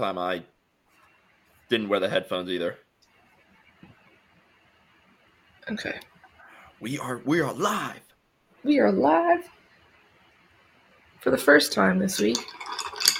[0.00, 0.42] time I
[1.68, 2.78] didn't wear the headphones either.
[5.70, 6.00] Okay.
[6.80, 8.00] We are we are live.
[8.64, 9.44] We are live
[11.20, 12.38] for the first time this week.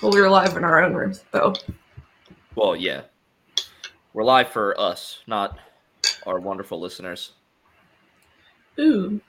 [0.03, 1.55] Well, we were live in our own rooms, though.
[2.55, 3.03] Well, yeah.
[4.15, 5.59] We're live for us, not
[6.27, 7.33] our wonderful listeners.
[8.79, 9.21] Ooh.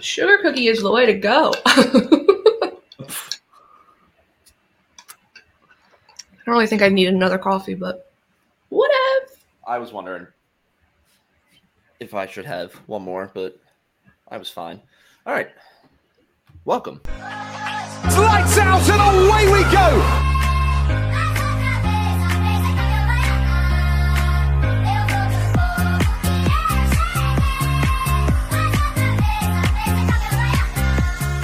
[0.00, 1.52] Sugar cookie is the way to go.
[6.46, 8.12] I don't really think I need another coffee, but
[8.68, 9.32] whatever.
[9.66, 10.28] I was wondering
[11.98, 13.58] if I should have one more, but
[14.28, 14.80] I was fine.
[15.26, 15.48] All right.
[16.64, 17.00] Welcome.
[17.18, 19.88] Lights out and away we go!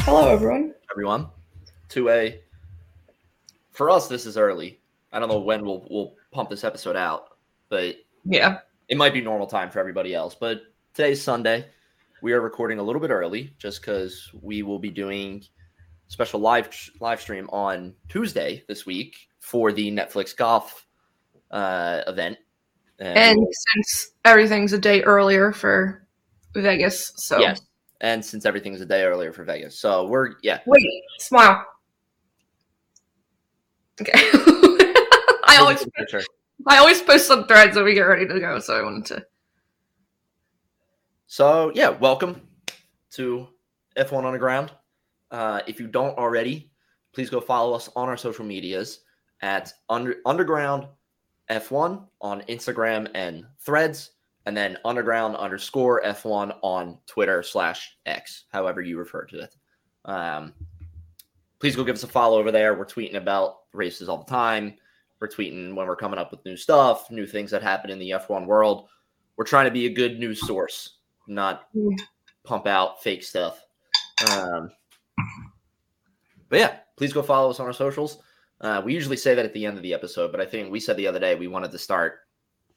[0.05, 0.75] Hello, everyone.
[0.92, 1.27] everyone
[1.89, 2.41] to a
[3.73, 4.78] for us this is early
[5.12, 7.37] i don't know when we'll we'll pump this episode out
[7.69, 8.59] but Yeah.
[8.89, 10.62] it might be normal time for everybody else but
[10.95, 11.67] today's sunday
[12.23, 15.42] we are recording a little bit early just because we will be doing
[16.09, 16.69] special live
[17.01, 20.86] live stream on tuesday this week for the netflix golf
[21.51, 22.39] uh event
[22.98, 26.06] And since everything's a day earlier for
[26.55, 27.61] Vegas, so yes
[28.01, 30.83] and since everything's a day earlier for vegas so we're yeah wait,
[31.19, 31.64] smile.
[34.01, 34.12] Okay.
[35.73, 36.23] I always Picture.
[36.67, 39.27] I always post some threads when we get ready to go, so I wanted to.
[41.27, 42.42] So yeah, welcome
[43.12, 43.48] to
[43.97, 44.73] F1 Underground.
[45.31, 46.70] Uh, if you don't already,
[47.12, 49.01] please go follow us on our social medias
[49.41, 50.87] at under, Underground
[51.51, 54.11] F1 on Instagram and Threads,
[54.45, 59.57] and then Underground underscore F1 on Twitter slash X, however you refer to it.
[60.05, 60.53] Um,
[61.61, 62.75] please go give us a follow over there.
[62.75, 64.75] We're tweeting about races all the time.
[65.23, 68.11] We're tweeting when we're coming up with new stuff, new things that happen in the
[68.11, 68.89] F1 world.
[69.37, 70.97] We're trying to be a good news source,
[71.29, 71.69] not
[72.42, 73.64] pump out fake stuff.
[74.29, 74.69] Um,
[76.48, 78.19] but yeah, please go follow us on our socials.
[78.61, 80.80] Uh, we usually say that at the end of the episode, but I think we
[80.80, 82.23] said the other day we wanted to start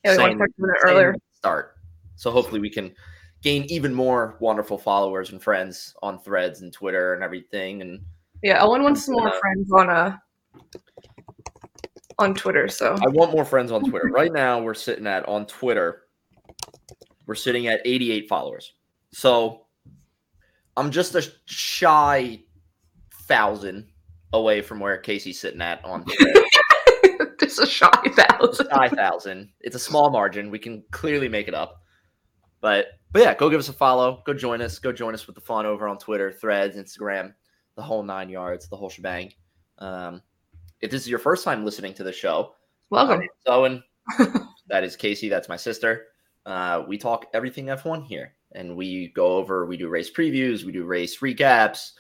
[0.04, 1.16] Yeah, we wanted to talk about it saying earlier.
[1.32, 1.78] Start.
[2.16, 2.94] So hopefully we can
[3.42, 7.82] gain even more wonderful followers and friends on Threads and Twitter and everything.
[7.82, 8.06] And
[8.44, 10.18] Yeah, Owen wants some more Uh, friends on uh
[12.20, 12.68] on Twitter.
[12.68, 14.08] So I want more friends on Twitter.
[14.08, 16.04] Right now, we're sitting at on Twitter.
[17.26, 18.74] We're sitting at 88 followers.
[19.12, 19.66] So
[20.78, 22.42] I'm just a shy
[23.24, 23.88] thousand
[24.34, 27.36] away from where Casey's sitting at on Twitter.
[27.40, 28.68] just a shy thousand.
[28.70, 29.50] shy thousand.
[29.62, 30.52] It's a small margin.
[30.52, 31.82] We can clearly make it up.
[32.62, 34.22] But but yeah, go give us a follow.
[34.26, 34.80] Go join us.
[34.80, 37.34] Go join us with the fun over on Twitter, Threads, Instagram,
[37.76, 39.32] the whole nine yards, the whole shebang.
[39.78, 40.22] Um,
[40.86, 42.54] if this is your first time listening to the show,
[42.92, 43.16] Welcome.
[43.16, 43.84] my name's Owen.
[44.68, 45.30] that is Casey.
[45.30, 46.06] That's my sister.
[46.46, 49.66] Uh, we talk everything F1 here, and we go over.
[49.66, 50.64] We do race previews.
[50.64, 51.94] We do race recaps.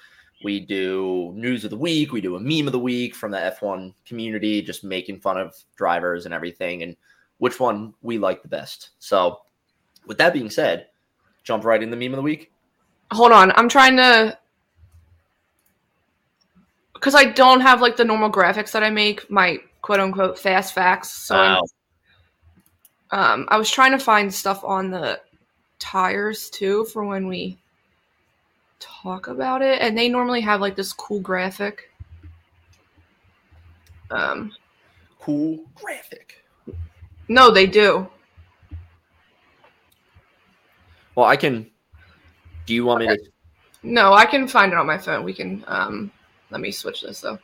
[0.44, 2.12] We do news of the week.
[2.12, 5.56] We do a meme of the week from the F1 community, just making fun of
[5.75, 6.95] drivers and everything, and
[7.40, 8.91] which one we like the best.
[9.00, 9.41] So,
[10.06, 10.88] with that being said,
[11.44, 12.51] jump right in the meme of the week.
[13.12, 14.38] Hold on, I'm trying to
[17.06, 20.74] because I don't have like the normal graphics that I make, my quote unquote fast
[20.74, 21.12] facts.
[21.12, 21.62] So I'm-
[23.12, 25.22] um, I was trying to find stuff on the
[25.78, 27.60] tires too for when we
[28.80, 31.92] talk about it, and they normally have like this cool graphic.
[34.10, 34.52] Um,
[35.20, 36.44] cool graphic.
[37.28, 38.10] no, they do.
[41.14, 41.70] Well, I can.
[42.66, 43.20] Do you want me to?
[43.84, 45.24] No, I can find it on my phone.
[45.24, 45.64] We can.
[45.68, 46.12] Um,
[46.56, 47.38] let me switch this though.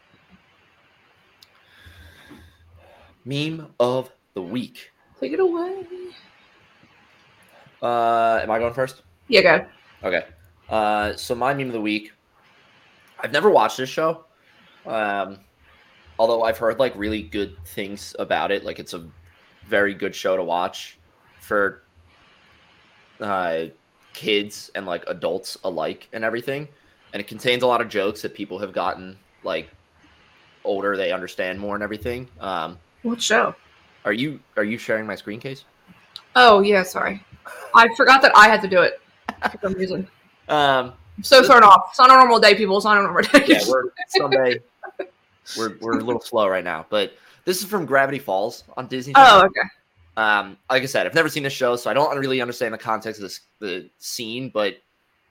[3.26, 4.90] Meme of the week.
[5.20, 5.84] Take it away.
[7.84, 9.02] Uh, am I going first?
[9.28, 9.66] Yeah, go.
[10.06, 10.28] Okay.
[10.70, 12.14] Uh, so my meme of the week.
[13.20, 14.24] I've never watched this show.
[14.86, 15.40] Um,
[16.18, 18.64] although I've heard like really good things about it.
[18.64, 19.06] Like it's a
[19.68, 20.98] very good show to watch
[21.42, 21.84] for
[23.19, 23.66] uh,
[24.14, 26.69] kids and like adults alike and everything.
[27.13, 29.69] And it contains a lot of jokes that people have gotten like
[30.63, 30.96] older.
[30.96, 32.28] They understand more and everything.
[32.40, 33.56] Um, What show?
[34.06, 35.66] are you are you sharing my screen case?
[36.36, 37.24] Oh yeah, sorry.
[37.75, 39.00] I forgot that I had to do it
[39.52, 40.08] for some reason.
[40.48, 41.88] Um, I'm so thrown off.
[41.90, 42.78] It's not a normal day, people.
[42.78, 43.44] It's not a normal day.
[43.48, 44.60] yeah, we're Sunday.
[45.57, 47.14] we're we're a little slow right now, but
[47.46, 49.14] this is from Gravity Falls on Disney.
[49.18, 49.68] oh, okay.
[50.18, 52.78] Um, like I said, I've never seen this show, so I don't really understand the
[52.78, 54.50] context of this the scene.
[54.50, 54.78] But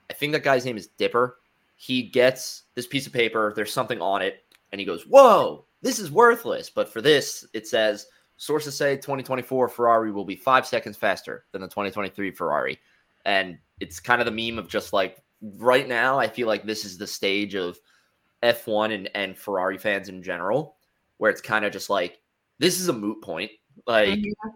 [0.09, 1.37] I think that guy's name is Dipper.
[1.81, 3.53] He gets this piece of paper.
[3.55, 6.69] There's something on it, and he goes, "Whoa!" this is worthless.
[6.69, 8.05] But for this, it says
[8.37, 12.79] sources say 2024 Ferrari will be five seconds faster than the 2023 Ferrari.
[13.25, 16.85] And it's kind of the meme of just like right now, I feel like this
[16.85, 17.79] is the stage of
[18.43, 20.75] F1 and, and Ferrari fans in general,
[21.17, 22.19] where it's kind of just like,
[22.59, 23.49] this is a moot point.
[23.87, 24.49] Like, mm-hmm.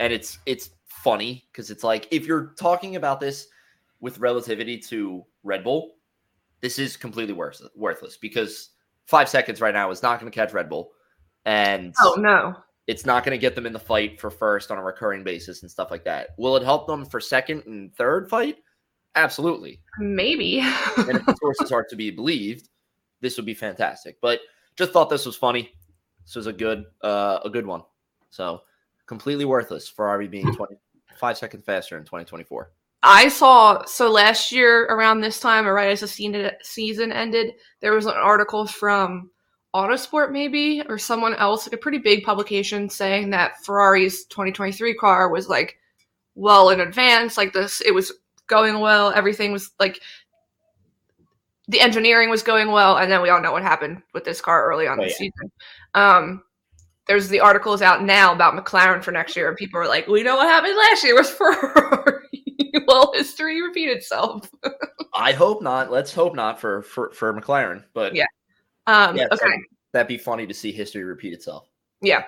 [0.00, 3.46] and it's it's funny because it's like if you're talking about this
[4.00, 5.94] with relativity to Red Bull,
[6.60, 8.70] this is completely worth, worthless because
[9.06, 10.90] five seconds right now is not going to catch Red Bull.
[11.44, 12.54] And oh no,
[12.86, 15.62] it's not going to get them in the fight for first on a recurring basis
[15.62, 16.30] and stuff like that.
[16.38, 18.56] Will it help them for second and third fight?
[19.14, 19.80] Absolutely.
[19.98, 20.60] Maybe.
[20.96, 22.68] and if the sources are to be believed,
[23.20, 24.18] this would be fantastic.
[24.20, 24.40] But
[24.76, 25.72] just thought this was funny.
[26.24, 27.82] This was a good uh, a good one.
[28.30, 28.62] So
[29.06, 32.72] completely worthless Ferrari being 25 seconds faster in 2024.
[33.02, 37.92] I saw so last year around this time, or right as the season ended, there
[37.92, 39.30] was an article from
[39.74, 45.28] Autosport maybe or someone else, like a pretty big publication, saying that Ferrari's 2023 car
[45.28, 45.78] was like
[46.34, 48.12] well in advance, like this, it was
[48.46, 50.00] going well, everything was like
[51.68, 54.66] the engineering was going well, and then we all know what happened with this car
[54.66, 55.14] early on oh, the yeah.
[55.14, 55.52] season.
[55.94, 56.42] Um,
[57.06, 60.22] there's the articles out now about McLaren for next year, and people are like, "We
[60.22, 62.47] know what happened last year with Ferrari."
[62.86, 64.50] well, history repeat itself.
[65.14, 65.90] I hope not.
[65.90, 67.84] Let's hope not for for, for McLaren.
[67.94, 68.26] But yeah,
[68.86, 69.60] um, yeah, okay, that'd,
[69.92, 71.68] that'd be funny to see history repeat itself.
[72.00, 72.24] Yeah.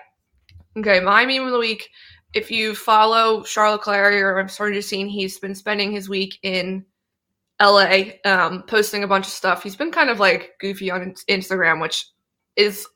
[0.77, 1.88] Okay, my meme of the week.
[2.32, 6.38] If you follow Charles Leclerc, or I'm starting to see he's been spending his week
[6.43, 6.85] in
[7.61, 9.62] LA, um, posting a bunch of stuff.
[9.62, 12.06] He's been kind of like goofy on Instagram, which
[12.56, 12.87] is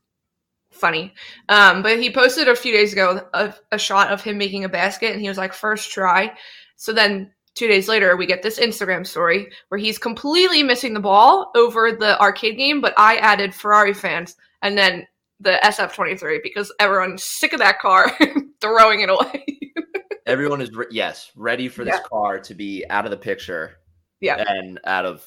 [0.70, 1.14] funny.
[1.48, 4.69] Um, but he posted a few days ago a, a, shot of him making a
[4.69, 6.32] basket, and he was like, first try.
[6.76, 11.00] So then two days later, we get this Instagram story where he's completely missing the
[11.00, 15.06] ball over the arcade game, but I added Ferrari fans and then
[15.41, 18.11] the SF23 because everyone's sick of that car
[18.61, 19.44] throwing it away.
[20.26, 22.09] Everyone is, re- yes, ready for this yeah.
[22.09, 23.76] car to be out of the picture
[24.25, 24.43] yeah.
[24.47, 25.26] And out of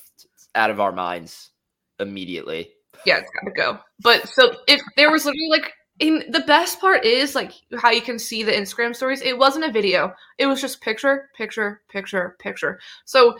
[0.55, 1.51] out of our minds
[1.99, 2.71] immediately.
[3.05, 3.79] Yeah, it's gotta go.
[3.99, 8.01] But so if there was literally like in the best part is like how you
[8.01, 9.21] can see the Instagram stories.
[9.21, 10.13] It wasn't a video.
[10.37, 12.79] It was just picture, picture, picture, picture.
[13.05, 13.37] So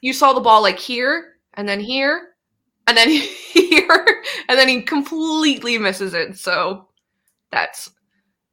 [0.00, 2.34] you saw the ball like here and then here
[2.86, 6.36] and then here and then he completely misses it.
[6.38, 6.88] So
[7.50, 7.90] that's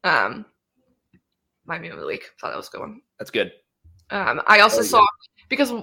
[0.04, 0.46] um
[1.66, 2.26] my meme of the week.
[2.40, 3.02] Thought that was good one.
[3.18, 3.52] That's good.
[4.12, 5.06] Um I also oh, saw
[5.50, 5.74] because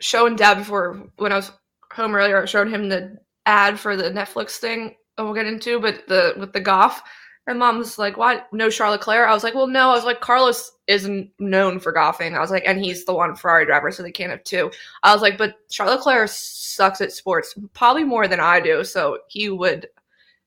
[0.00, 1.52] showing dad before when I was
[1.92, 2.42] home earlier.
[2.42, 3.16] I showed him the
[3.46, 4.96] ad for the Netflix thing.
[5.18, 7.02] We'll get into, but the with the golf.
[7.48, 8.48] And mom's like, "What?
[8.52, 11.92] no Charles Leclerc?" I was like, "Well, no." I was like, "Carlos isn't known for
[11.92, 14.70] golfing." I was like, "And he's the one Ferrari driver, so they can't have two.
[15.04, 19.18] I was like, "But Charles Leclerc sucks at sports, probably more than I do, so
[19.28, 19.88] he would."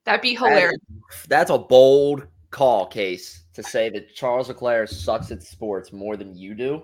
[0.03, 0.79] That'd be hilarious.
[0.89, 6.17] That's, that's a bold call, case to say that Charles Leclerc sucks at sports more
[6.17, 6.83] than you do.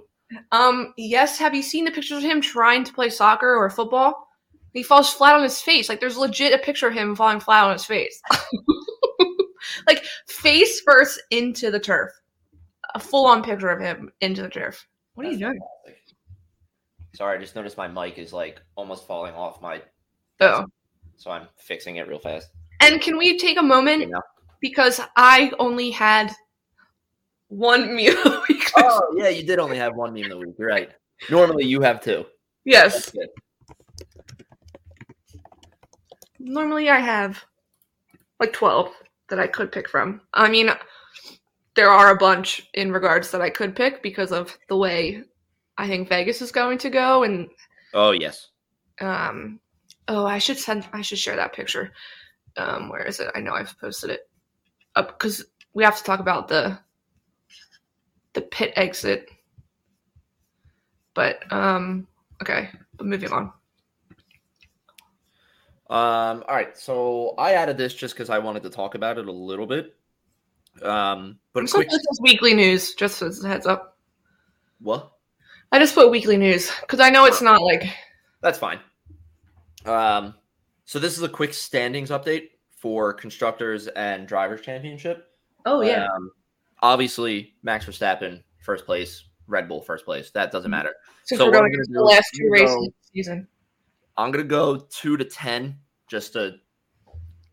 [0.52, 1.38] Um, yes.
[1.38, 4.25] Have you seen the pictures of him trying to play soccer or football?
[4.76, 5.88] He falls flat on his face.
[5.88, 8.22] Like there's legit a picture of him falling flat on his face.
[9.88, 12.12] like face first into the turf.
[12.94, 14.86] A full on picture of him into the turf.
[15.14, 15.58] What are you doing?
[15.86, 16.04] Fantastic.
[17.16, 19.82] Sorry, I just noticed my mic is like almost falling off my
[20.42, 20.66] Oh.
[21.16, 22.50] So I'm fixing it real fast.
[22.82, 24.14] And can we take a moment
[24.60, 26.34] because I only had
[27.48, 28.70] one meal a week.
[28.76, 30.56] oh yeah, you did only have one meme a week.
[30.60, 30.90] You're right.
[31.30, 32.26] Normally you have two.
[32.66, 33.16] Yes.
[36.46, 37.44] Normally I have
[38.40, 38.92] like twelve
[39.30, 40.22] that I could pick from.
[40.32, 40.70] I mean,
[41.76, 45.24] there are a bunch in regards that I could pick because of the way
[45.78, 47.50] I think Vegas is going to go and
[47.94, 48.50] Oh yes.
[49.02, 49.60] Um
[50.08, 51.92] oh I should send I should share that picture.
[52.58, 53.32] Um where is it?
[53.34, 54.30] I know I've posted it
[54.96, 56.78] up because we have to talk about the
[58.34, 59.30] the pit exit.
[61.16, 62.08] But um
[62.42, 63.52] okay, but moving on.
[65.88, 69.28] Um, all right, so I added this just because I wanted to talk about it
[69.28, 69.96] a little bit.
[70.82, 71.90] Um, but it's quick...
[71.90, 73.98] this is weekly news, just as a heads up.
[74.80, 75.12] What?
[75.72, 77.84] I just put weekly news because I know it's not like.
[78.42, 78.80] That's fine.
[79.86, 80.36] Um,
[80.86, 85.30] so this is a quick standings update for constructors and drivers championship.
[85.66, 86.06] Oh yeah.
[86.06, 86.32] Um,
[86.82, 90.32] obviously Max Verstappen first place, Red Bull first place.
[90.32, 90.78] That doesn't mm-hmm.
[90.78, 90.96] matter.
[91.26, 93.48] so we're going to the last two races go, season.
[94.18, 96.56] I'm gonna go two to ten just to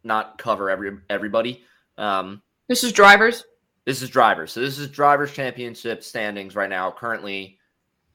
[0.05, 1.63] not cover every everybody.
[1.99, 3.45] Um, this is drivers.
[3.85, 4.53] This is drivers.
[4.53, 6.91] So this is drivers championship standings right now.
[6.91, 7.59] Currently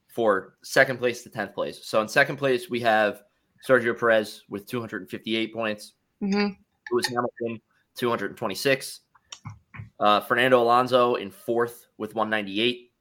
[0.08, 1.80] for second place to tenth place.
[1.84, 3.24] So in second place we have
[3.68, 5.94] Sergio Perez with 258 points.
[6.22, 6.54] Mm-hmm.
[6.92, 7.62] Lewis Hamilton
[7.96, 9.02] 226.
[10.00, 12.92] Uh, Fernando Alonso in fourth with 198.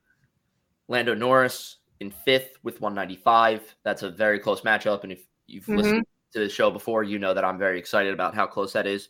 [0.89, 3.77] Lando Norris in fifth with 195.
[3.83, 5.03] That's a very close matchup.
[5.03, 5.77] And if you've mm-hmm.
[5.77, 8.87] listened to the show before, you know that I'm very excited about how close that
[8.87, 9.09] is.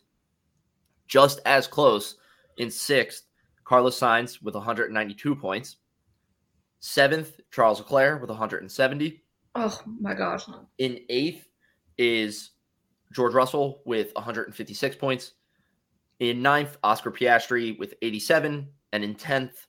[1.08, 2.16] Just as close
[2.58, 3.24] in sixth,
[3.64, 5.76] Carlos Sainz with 192 points.
[6.80, 9.22] Seventh, Charles Leclerc with 170.
[9.54, 10.46] Oh my gosh.
[10.78, 11.48] In eighth
[11.98, 12.50] is
[13.12, 15.32] George Russell with 156 points.
[16.20, 18.68] In ninth, Oscar Piastri with 87.
[18.92, 19.66] And in 10th,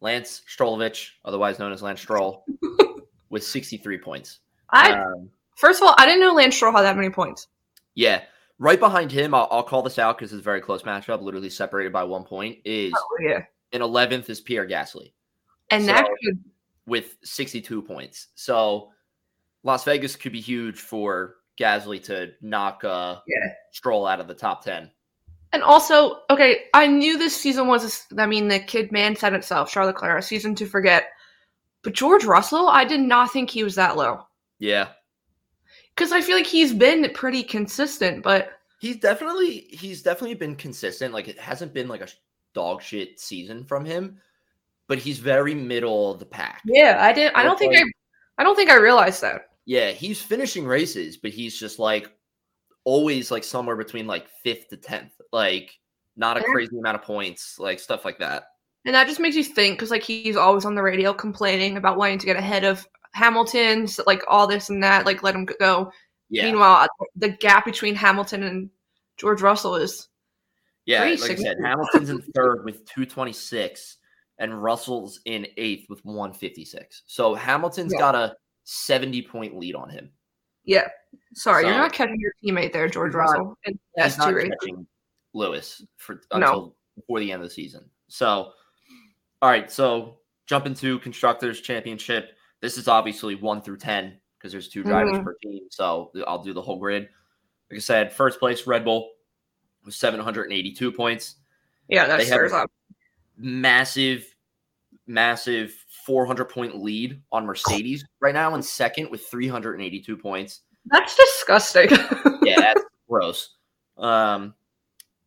[0.00, 2.44] Lance Strollovich, otherwise known as Lance Stroll,
[3.30, 4.40] with 63 points.
[4.70, 7.46] I um, First of all, I didn't know Lance Stroll had that many points.
[7.94, 8.22] Yeah.
[8.58, 11.50] Right behind him, I'll, I'll call this out because it's a very close matchup, literally
[11.50, 13.44] separated by one point, is oh, yeah.
[13.72, 15.12] in 11th is Pierre Gasly.
[15.68, 16.42] And so, that could...
[16.86, 18.28] With 62 points.
[18.36, 18.92] So
[19.62, 23.52] Las Vegas could be huge for Gasly to knock uh, yeah.
[23.70, 24.90] Stroll out of the top 10.
[25.52, 29.70] And also, okay, I knew this season was, I mean, the kid man said itself,
[29.70, 31.08] Charles Leclerc, a season to forget.
[31.82, 34.22] But George Russell, I did not think he was that low.
[34.58, 34.88] Yeah.
[36.00, 38.52] Because I feel like he's been pretty consistent, but.
[38.80, 41.12] He's definitely, he's definitely been consistent.
[41.12, 42.08] Like, it hasn't been like a
[42.54, 44.18] dog shit season from him,
[44.88, 46.62] but he's very middle of the pack.
[46.64, 47.82] Yeah, I didn't, I don't think I,
[48.38, 49.50] I don't think I realized that.
[49.66, 52.10] Yeah, he's finishing races, but he's just like
[52.84, 55.12] always like somewhere between like fifth to tenth.
[55.34, 55.78] Like
[56.16, 58.44] not a crazy amount of points, like stuff like that.
[58.86, 61.98] And that just makes you think because like he's always on the radio complaining about
[61.98, 65.90] wanting to get ahead of Hamilton, like all this and that, like let him go.
[66.28, 66.44] Yeah.
[66.44, 68.70] Meanwhile, uh, the gap between Hamilton and
[69.16, 70.08] George Russell is
[70.86, 73.98] yeah, like I said, Hamilton's in third with 226,
[74.38, 77.02] and Russell's in eighth with 156.
[77.06, 77.98] So Hamilton's yeah.
[77.98, 80.10] got a 70 point lead on him.
[80.64, 80.88] Yeah.
[81.34, 83.56] Sorry, so, you're not catching your teammate there, George Russell.
[83.66, 84.86] Not, he's not catching
[85.34, 86.74] Lewis for until no.
[86.96, 87.88] before the end of the season.
[88.08, 88.52] So,
[89.42, 89.70] all right.
[89.70, 92.32] So jump into constructors championship.
[92.60, 95.24] This is obviously one through ten because there's two drivers mm-hmm.
[95.24, 95.62] per team.
[95.70, 97.08] So I'll do the whole grid.
[97.70, 99.10] Like I said, first place Red Bull
[99.84, 101.36] with 782 points.
[101.88, 102.70] Yeah, that's they have up.
[103.36, 104.34] massive,
[105.06, 105.74] massive
[106.06, 110.62] 400 point lead on Mercedes right now in second with 382 points.
[110.86, 111.90] That's disgusting.
[112.42, 113.56] yeah, that's gross.
[113.98, 114.54] Um,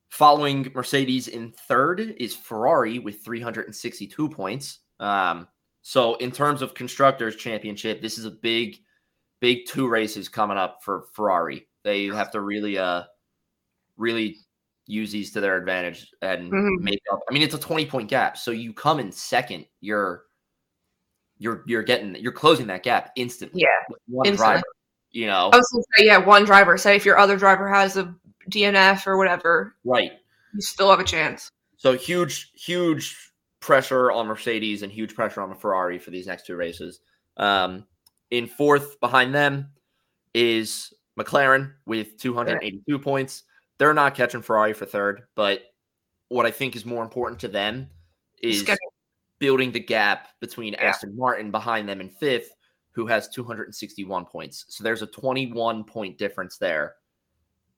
[0.09, 4.79] following Mercedes in third is Ferrari with 362 points.
[4.99, 5.47] Um,
[5.83, 8.77] so in terms of constructors championship, this is a big,
[9.41, 11.67] big two races coming up for Ferrari.
[11.83, 13.03] They have to really, uh,
[13.97, 14.37] really
[14.87, 16.83] use these to their advantage and mm-hmm.
[16.83, 17.19] make up.
[17.29, 18.37] I mean, it's a 20 point gap.
[18.37, 20.23] So you come in second, you're
[21.37, 23.61] you're you're getting you're closing that gap instantly.
[23.61, 23.95] Yeah.
[24.07, 24.53] one instantly.
[24.53, 24.63] driver.
[25.11, 25.49] You know.
[25.51, 26.77] I was gonna say, yeah, one driver.
[26.77, 28.15] Say if your other driver has a
[28.49, 29.75] DNF or whatever.
[29.83, 30.11] Right.
[30.53, 31.49] You still have a chance.
[31.75, 33.32] So huge, huge
[33.63, 36.99] pressure on Mercedes and huge pressure on the Ferrari for these next two races.
[37.37, 37.85] Um,
[38.29, 39.69] in fourth behind them
[40.33, 42.97] is McLaren with 282 yeah.
[42.97, 43.43] points.
[43.77, 45.61] They're not catching Ferrari for third, but
[46.27, 47.89] what I think is more important to them
[48.41, 48.69] is
[49.39, 50.83] building the gap between yeah.
[50.83, 52.51] Aston Martin behind them in fifth,
[52.91, 54.65] who has 261 points.
[54.67, 56.95] So there's a 21 point difference there,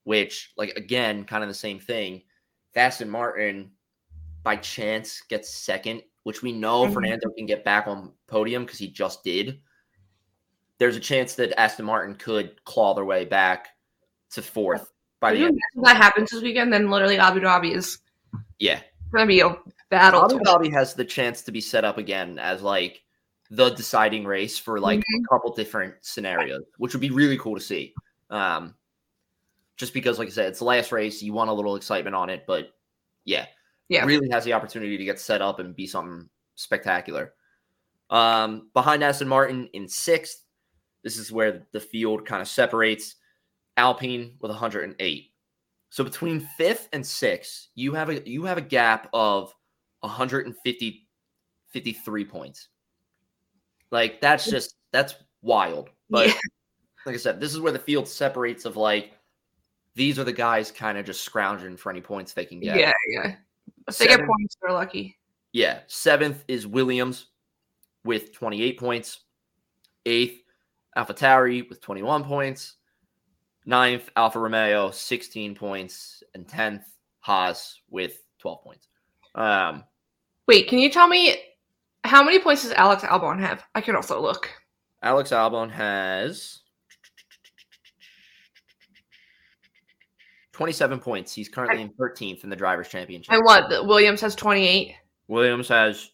[0.02, 2.22] which, like, again, kind of the same thing.
[2.72, 3.70] If Aston Martin
[4.46, 6.94] by chance gets second, which we know mm-hmm.
[6.94, 9.58] Fernando can get back on podium because he just did.
[10.78, 13.70] There's a chance that Aston Martin could claw their way back
[14.30, 15.58] to fourth by the end.
[15.82, 17.98] that happens this weekend, then literally Abu Dhabi is
[18.60, 18.78] yeah
[19.12, 19.56] gonna be a
[19.90, 20.24] battle.
[20.24, 23.02] Abu Dhabi has the chance to be set up again as like
[23.50, 25.24] the deciding race for like mm-hmm.
[25.24, 27.94] a couple different scenarios, which would be really cool to see.
[28.30, 28.76] Um,
[29.76, 32.30] just because, like I said, it's the last race, you want a little excitement on
[32.30, 32.70] it, but
[33.24, 33.46] yeah,
[33.88, 37.34] yeah, really has the opportunity to get set up and be something spectacular.
[38.10, 40.42] Um, behind Aston Martin in sixth,
[41.02, 43.16] this is where the field kind of separates.
[43.76, 45.32] Alpine with 108.
[45.90, 49.54] So between fifth and sixth, you have a you have a gap of
[50.00, 51.06] 150
[51.68, 52.68] 53 points.
[53.90, 55.90] Like that's just that's wild.
[56.08, 56.34] But yeah.
[57.04, 59.12] like I said, this is where the field separates of like
[59.94, 62.78] these are the guys kind of just scrounging for any points they can get.
[62.78, 63.36] Yeah, yeah.
[63.88, 65.18] If they get points, they're lucky.
[65.52, 65.80] Yeah.
[65.86, 67.26] Seventh is Williams
[68.04, 69.20] with 28 points.
[70.04, 70.42] Eighth,
[70.96, 72.74] AlphaTauri with 21 points.
[73.64, 76.22] Ninth, Alfa Romeo, 16 points.
[76.34, 76.84] And 10th,
[77.20, 78.88] Haas with 12 points.
[79.34, 79.84] Um,
[80.46, 81.36] Wait, can you tell me
[82.04, 83.64] how many points does Alex Albon have?
[83.74, 84.48] I can also look.
[85.02, 86.60] Alex Albon has
[90.56, 91.34] 27 points.
[91.34, 93.30] He's currently in 13th in the drivers' championship.
[93.34, 93.68] And what?
[93.86, 94.94] Williams has 28.
[95.28, 96.10] Williams has,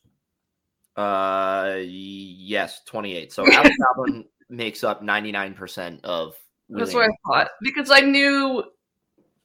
[0.96, 3.32] uh, yes, 28.
[3.32, 6.34] So Alex Albon makes up 99% of.
[6.68, 8.64] That's what I thought because I knew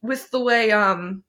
[0.01, 1.23] with the way um,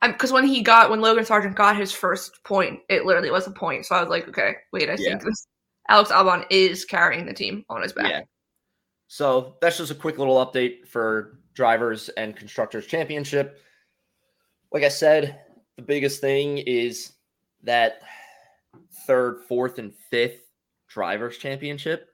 [0.00, 3.50] because when he got when Logan Sargeant got his first point, it literally was a
[3.50, 3.84] point.
[3.84, 5.10] So I was like, okay, wait, I Yeah.
[5.10, 5.46] think this
[5.88, 8.10] Alex Albon is carrying the team on his back.
[8.10, 8.20] Yeah.
[9.08, 13.60] So that's just a quick little update for drivers and constructors championship.
[14.72, 15.40] Like I said,
[15.74, 17.14] the biggest thing is
[17.64, 18.00] that
[19.08, 20.52] third, fourth, and fifth
[20.86, 22.10] drivers championship,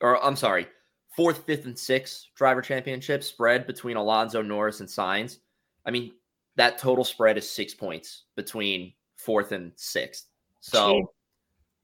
[0.00, 0.68] or I'm sorry,
[1.16, 5.38] fourth, fifth, and sixth driver championship spread between Alonso, Norris, and Sainz.
[5.84, 6.12] I mean,
[6.54, 10.26] that total spread is six points between fourth and sixth.
[10.60, 11.04] So Jeez.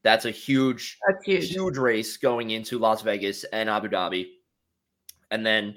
[0.04, 1.50] that's a huge That's huge.
[1.50, 4.28] huge race going into Las Vegas and Abu Dhabi.
[5.32, 5.76] And then,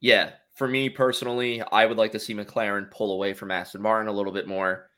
[0.00, 4.08] yeah, for me personally, I would like to see McLaren pull away from Aston Martin
[4.08, 4.90] a little bit more.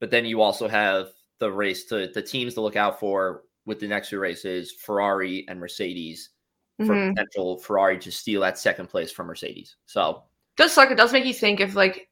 [0.00, 1.08] But then you also have
[1.38, 5.44] the race to the teams to look out for with the next two races Ferrari
[5.48, 6.30] and Mercedes
[6.78, 7.10] for Mhm.
[7.14, 9.76] potential Ferrari to steal that second place from Mercedes.
[9.86, 10.24] So,
[10.56, 10.90] Does suck.
[10.90, 12.08] It does make you think if like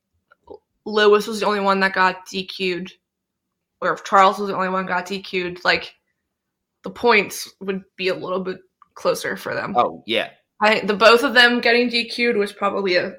[0.84, 2.92] Lewis was the only one that got DQ'd,
[3.80, 5.94] or if Charles was the only one got DQ'd, like
[6.82, 8.58] the points would be a little bit
[8.94, 9.74] closer for them.
[9.76, 10.30] oh, yeah.
[10.62, 13.14] I the both of them getting DQ'd was probably a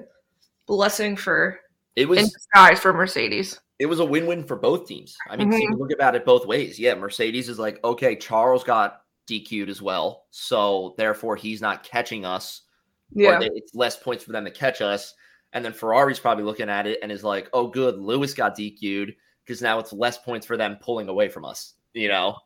[0.66, 1.60] blessing for
[1.94, 3.60] It in was disguise for Mercedes.
[3.78, 5.16] it was a win-win for both teams.
[5.28, 5.60] I mean, Mhm.
[5.60, 6.78] you can look about it both ways.
[6.78, 12.24] Yeah, Mercedes is like, okay, Charles got DQ'd as well, so therefore he's not catching
[12.24, 12.62] us.
[13.12, 15.14] Yeah, they- it's less points for them to catch us.
[15.52, 19.14] And then Ferrari's probably looking at it and is like, oh, good, Lewis got DQ'd
[19.44, 21.74] because now it's less points for them pulling away from us.
[21.92, 22.36] You know,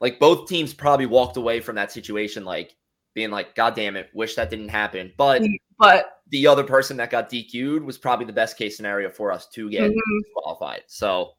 [0.00, 2.74] like both teams probably walked away from that situation like
[3.18, 5.12] being like, God damn it, wish that didn't happen.
[5.16, 5.42] But
[5.76, 9.48] but the other person that got DQ'd was probably the best case scenario for us
[9.48, 10.82] to get mhm, qualified.
[10.86, 11.32] So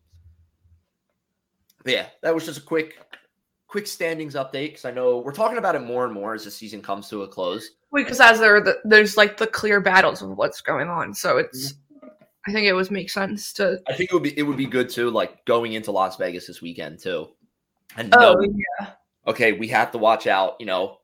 [1.86, 3.00] yeah, that was just a quick
[3.68, 6.52] quick standings update because I know we're talking about it more and more as the
[6.52, 7.70] season comes to a close.
[7.94, 11.76] because as there the, there's like the clear battles of what's going on, so it's
[12.46, 13.80] I think it would make sense to.
[13.88, 16.48] I think it would be it would be good too, like going into Las Vegas
[16.48, 17.30] this weekend too.
[17.96, 18.92] And Oh know, yeah,
[19.28, 20.99] okay, we have to watch out, you know,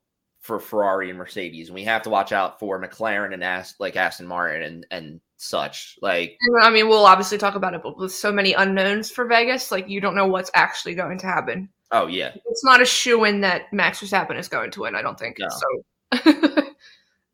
[0.46, 3.96] for Ferrari and Mercedes, and we have to watch out for McLaren and Ast- like
[3.96, 5.98] Aston Martin and and such.
[6.04, 9.72] Like, I mean we'll obviously talk about it, but with so many unknowns for Vegas,
[9.72, 11.70] like you don't know what's actually going to happen.
[11.92, 14.94] oh yeah, It's not a shoe in that Max Verstappen is going to win.
[14.96, 15.48] I don't think No.
[15.50, 16.32] so.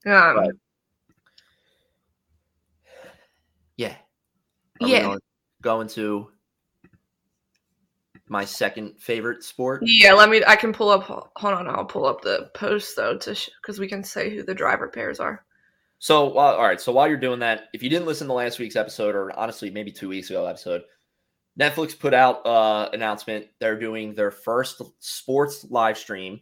[0.06, 0.52] um, Right.
[3.78, 3.96] yeah,
[4.82, 5.20] Are yeah, going,
[5.62, 6.32] going to
[8.32, 9.84] my second favorite sport.
[9.86, 10.14] yeah.
[10.14, 10.42] Let me.
[10.48, 11.04] I can pull up.
[11.04, 14.56] Hold on, I'll pull up the post though, to because we can say who the
[14.56, 15.44] driver pairs are.
[16.00, 16.80] So, uh, all right.
[16.80, 19.70] So while you're doing that, if you didn't listen to last week's episode, or honestly
[19.70, 20.84] maybe two weeks ago episode,
[21.60, 26.40] Netflix put out uh announcement they're doing their first sports live stream.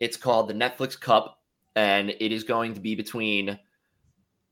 [0.00, 1.38] It's called the Netflix Cup,
[1.76, 3.58] and it is going to be between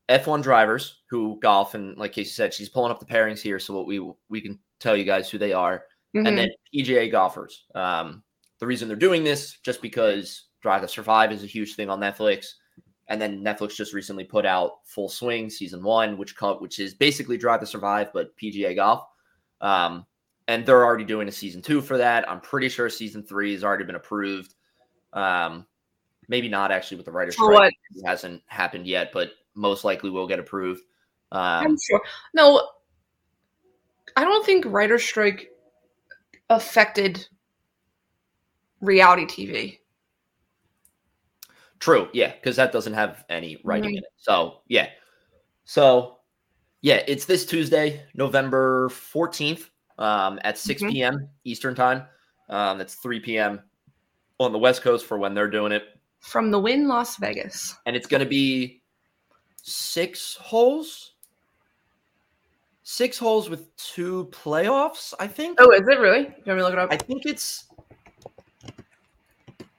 [0.07, 3.73] F1 drivers who golf, and like Casey said, she's pulling up the pairings here, so
[3.73, 5.83] what we we can tell you guys who they are,
[6.15, 6.27] Mhm.
[6.27, 7.65] and then PGA golfers.
[7.75, 8.23] Um,
[8.59, 11.99] the reason they're doing this just because Drive to Survive is a huge thing on
[11.99, 12.53] Netflix.
[13.07, 16.93] And then Netflix just recently put out Full Swing season one, which co- which is
[16.93, 19.03] basically Drive to Survive but PGA golf.
[19.61, 20.05] Um,
[20.47, 22.29] and they're already doing a season two for that.
[22.29, 24.53] I'm pretty sure season three has already been approved.
[25.13, 25.65] Um,
[26.27, 27.49] maybe not actually with the writer's strike.
[27.51, 27.73] what?
[27.95, 30.83] It hasn't happened yet, but most likely will get approved.
[31.31, 32.01] I'm Um, sure.
[32.33, 32.67] No,
[34.15, 35.51] I don't think writer strike
[36.49, 37.27] affected
[38.81, 39.79] reality TV.
[41.79, 43.97] True, yeah, because that doesn't have any writing Mhm.
[43.97, 44.11] in it.
[44.17, 44.89] So yeah,
[45.63, 46.19] so
[46.81, 50.91] yeah, it's this Tuesday, November fourteenth, um, at six Mhm.
[50.91, 51.29] p.m.
[51.45, 52.05] Eastern time.
[52.49, 53.61] Um, that's three p.m.
[54.39, 57.75] on the West Coast for when they're doing it, From the Wynn Las Vegas.
[57.85, 58.81] and it's going to be
[59.61, 61.08] six holes,
[62.89, 65.13] six holes with two playoffs.
[65.19, 65.59] I think.
[65.61, 66.21] Oh, is it really?
[66.21, 66.91] You want me to look it up?
[66.91, 67.65] I think it's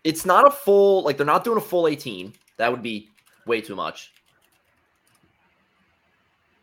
[0.05, 2.33] it's not a full like they're not doing a full 18.
[2.57, 3.09] That would be
[3.46, 4.12] way too much.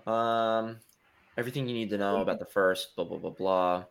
[0.05, 0.77] Um
[1.37, 3.83] everything you need to know about the first blah blah blah blah.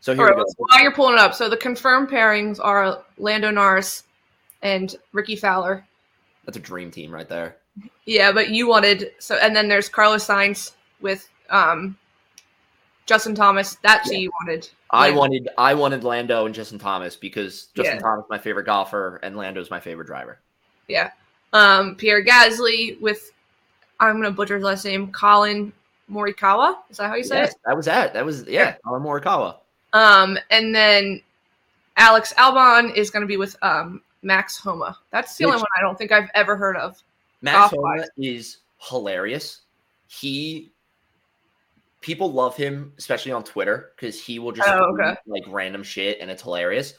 [0.00, 0.48] So here right, we go.
[0.58, 4.04] while you're pulling it up, so the confirmed pairings are Lando Norris
[4.62, 5.84] and Rickie Fowler.
[6.44, 7.56] That's a dream team right there.
[8.06, 11.96] Yeah, but you wanted so, and then there's Carlos Sainz with um
[13.06, 13.76] Justin Thomas.
[13.82, 14.68] That's who you wanted.
[14.90, 15.18] I Lando.
[15.20, 18.00] wanted I wanted Lando and Justin Thomas because Justin Yeah.
[18.00, 20.38] Thomas is my favorite golfer and Lando's my favorite driver.
[20.88, 21.10] Yeah.
[21.52, 23.32] Um, Pierre Gasly with
[24.00, 25.72] I'm gonna butcher his last name, Collin
[26.10, 26.76] Morikawa.
[26.90, 27.56] Is that how you say Yes, it?
[27.64, 28.12] that was that.
[28.14, 29.56] That was yeah, Collin Morikawa.
[29.94, 31.22] Um, and then
[31.96, 34.98] Alex Albon is gonna be with um Max Homa.
[35.10, 37.02] That's the only one I don't think I've ever heard of.
[37.40, 37.70] Max.
[37.74, 39.62] Homa is hilarious.
[40.08, 40.70] He
[42.08, 45.14] people love him, especially on Twitter, because he will just Oh, okay.
[45.26, 46.94] like random shit and it's hilarious.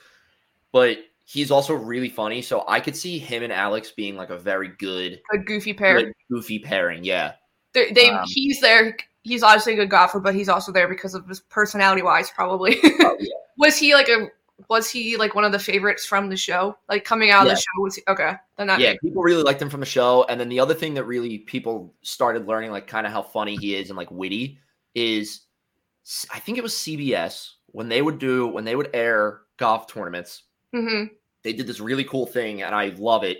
[0.71, 4.37] But he's also really funny, so I could see him and Alex being like a
[4.37, 6.13] very good, A goofy pair.
[6.31, 7.03] goofy pairing.
[7.03, 7.33] Yeah,
[7.73, 8.95] They, they Um, he's there.
[9.23, 12.77] He's obviously a good golfer, but he's also there because of his personality wise, probably.
[12.83, 13.29] Oh, yeah.
[13.57, 14.27] was he like a
[14.67, 16.77] was he like one of the favorites from the show?
[16.87, 18.33] Like coming out of the show was he okay.
[18.57, 18.93] Then that yeah.
[19.01, 21.95] People really liked him from the show, and then the other thing that really people
[22.03, 24.59] started learning, like kind of how funny he is and like witty,
[24.95, 25.41] is
[26.31, 30.43] I think it was CBS when they would do when they would air golf tournaments.
[30.73, 31.05] hmm
[31.43, 33.37] they did this really cool thing and I love it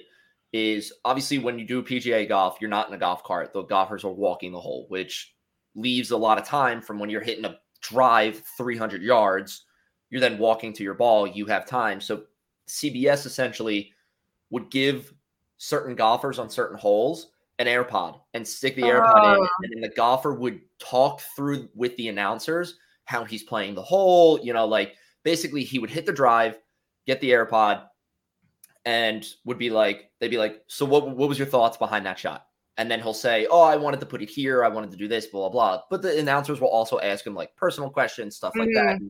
[0.54, 3.54] is obviously when you do PGA golf, you're not in a golf cart.
[3.54, 5.36] The golfers are walking the hole, which
[5.76, 9.66] leaves a lot of time from when you're hitting a drive 300 yards,
[10.10, 12.02] you're then walking to your ball, you have time.
[12.02, 12.24] So
[12.68, 13.94] CBS essentially
[14.50, 15.14] would give
[15.58, 19.48] certain golfers on certain holes an AirPod and stick the AirPod in Oh.
[19.64, 24.40] and then the golfer would talk through with the announcers how he's playing the hole,
[24.42, 26.58] you know, like basically he would hit the drive,
[27.06, 27.86] get the AirPod,
[28.86, 32.18] and would be like, they'd be like, so what, what was your thoughts behind that
[32.18, 32.46] shot?
[32.78, 34.64] And then he'll say, oh, I wanted to put it here.
[34.64, 35.82] I wanted to do this, blah, blah, blah.
[35.90, 39.00] But the announcers will also ask him like personal questions, stuff like that.
[39.00, 39.10] Mm.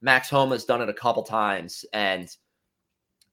[0.00, 2.28] Max Homa has done it a couple times and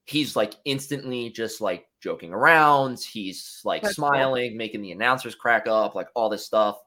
[0.04, 2.98] he's like instantly just like joking around.
[3.00, 4.08] He's like That's cool.
[4.08, 6.78] smiling, making the announcers crack up, like all this stuff.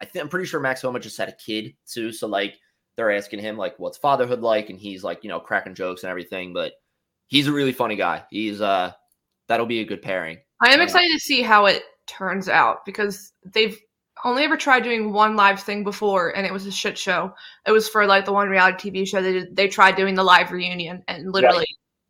[0.00, 2.12] I think I'm pretty sure Max Homa just had a kid too.
[2.12, 2.58] So like
[2.96, 6.10] they're asking him like what's fatherhood like, and he's like, you know, cracking jokes and
[6.10, 6.52] everything.
[6.52, 6.72] But
[7.26, 8.24] he's a really funny guy.
[8.30, 8.92] He's uh
[9.48, 10.38] that'll be a good pairing.
[10.60, 13.78] I am Uh, excited to see how it turns out because they've
[14.24, 17.34] only ever tried doing one live thing before, and it was a shit show.
[17.66, 19.56] It was for like the one reality TV show they did.
[19.56, 21.66] They tried doing the live reunion, and literally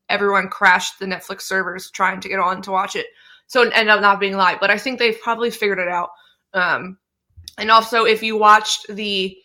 [0.09, 3.07] everyone crashed the Netflix servers trying to get on to watch it.
[3.47, 4.61] So it ended up not being live.
[4.61, 6.11] But I think they've probably figured it out.
[6.53, 6.99] Um,
[7.59, 9.37] and also, if you watched the,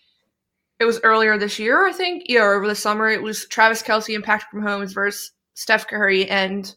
[0.80, 3.10] it was earlier this year, I think, yeah, or over the summer.
[3.10, 6.76] It was Travis Kelce and Patrick Mahomes versus Steph Curry and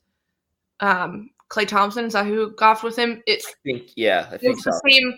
[0.81, 2.05] um, Klay Thompson.
[2.05, 3.23] Is that who golfed with him?
[3.27, 4.71] It's I think yeah, I it think was so.
[4.71, 5.15] the same.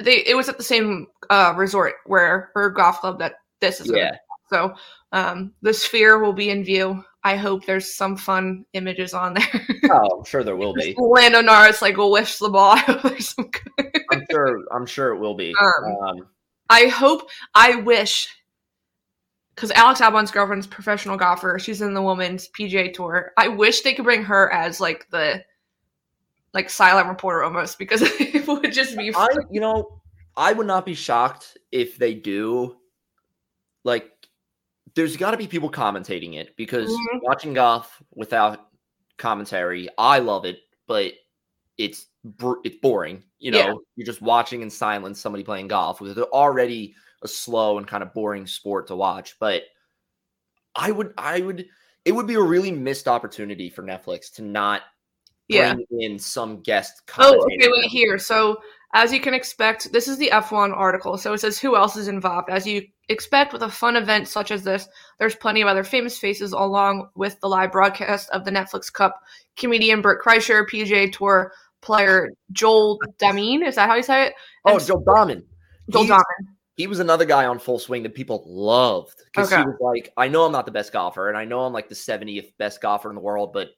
[0.00, 3.90] They it was at the same uh, resort where her golf club that this is.
[3.92, 4.12] Yeah.
[4.12, 4.20] At.
[4.50, 4.74] So
[5.12, 7.04] um, the sphere will be in view.
[7.22, 9.66] I hope there's some fun images on there.
[9.90, 10.94] Oh, I'm sure there will be.
[10.98, 12.72] Lando Norris like will whiff the ball.
[12.72, 14.02] I hope there's some good.
[14.10, 15.54] I'm sure I'm sure it will be.
[15.60, 16.28] Um, Um,
[16.68, 17.28] I hope.
[17.54, 18.28] I wish.
[19.54, 21.58] Because Alex Albon's girlfriend's professional golfer.
[21.58, 23.32] She's in the women's PGA tour.
[23.36, 25.44] I wish they could bring her as like the
[26.54, 30.00] like silent reporter almost because it would just be I, you know,
[30.36, 32.76] I would not be shocked if they do.
[33.84, 34.10] Like,
[34.94, 37.20] there's got to be people commentating it because Mhm.
[37.22, 38.68] watching golf without
[39.18, 41.12] commentary, I love it, but
[41.78, 42.06] it's
[42.64, 43.24] it's boring.
[43.38, 43.74] You know, Yeah.
[43.96, 48.02] you're just watching in silence somebody playing golf, which is already a slow and kind
[48.02, 49.38] of boring sport to watch.
[49.38, 49.64] But
[50.74, 51.66] I would, I would,
[52.04, 54.82] it would be a really missed opportunity for Netflix to not
[55.48, 55.74] yeah.
[55.74, 57.02] bring in some guest.
[57.18, 58.18] Oh, okay, wait here.
[58.18, 58.60] So,
[58.92, 61.16] as you can expect, this is the F1 article.
[61.16, 62.50] So it says who else is involved.
[62.50, 66.18] As you expect with a fun event such as this, there's plenty of other famous
[66.18, 69.20] faces along with the live broadcast of the Netflix Cup.
[69.56, 74.34] Comedian Bert Kreischer, PGA Tour player Joel Dahmen, is that how you say it?
[74.64, 75.42] Oh, And Dahmen.
[75.90, 76.46] Joel He's- Dahmen.
[76.76, 79.62] he was another guy on full swing that people loved because Okay.
[79.62, 81.88] he was like, I know I'm not the best golfer, and I know I'm like
[81.88, 83.68] the 70th best golfer in the world, but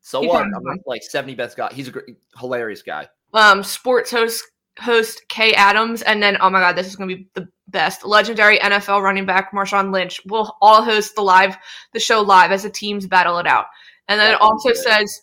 [0.00, 0.42] so what?
[0.42, 0.52] I'm
[0.86, 1.70] like 70 best guy.
[1.72, 2.06] He's a great,
[2.38, 3.08] hilarious guy.
[3.34, 4.42] Um, sports host
[4.78, 8.04] host Kay Adams, and then oh my god, this is gonna be the best.
[8.04, 11.56] Legendary NFL running back Marshawn Lynch will all host the live
[11.92, 13.66] the show live as the teams battle it out.
[14.08, 15.22] And then That it also says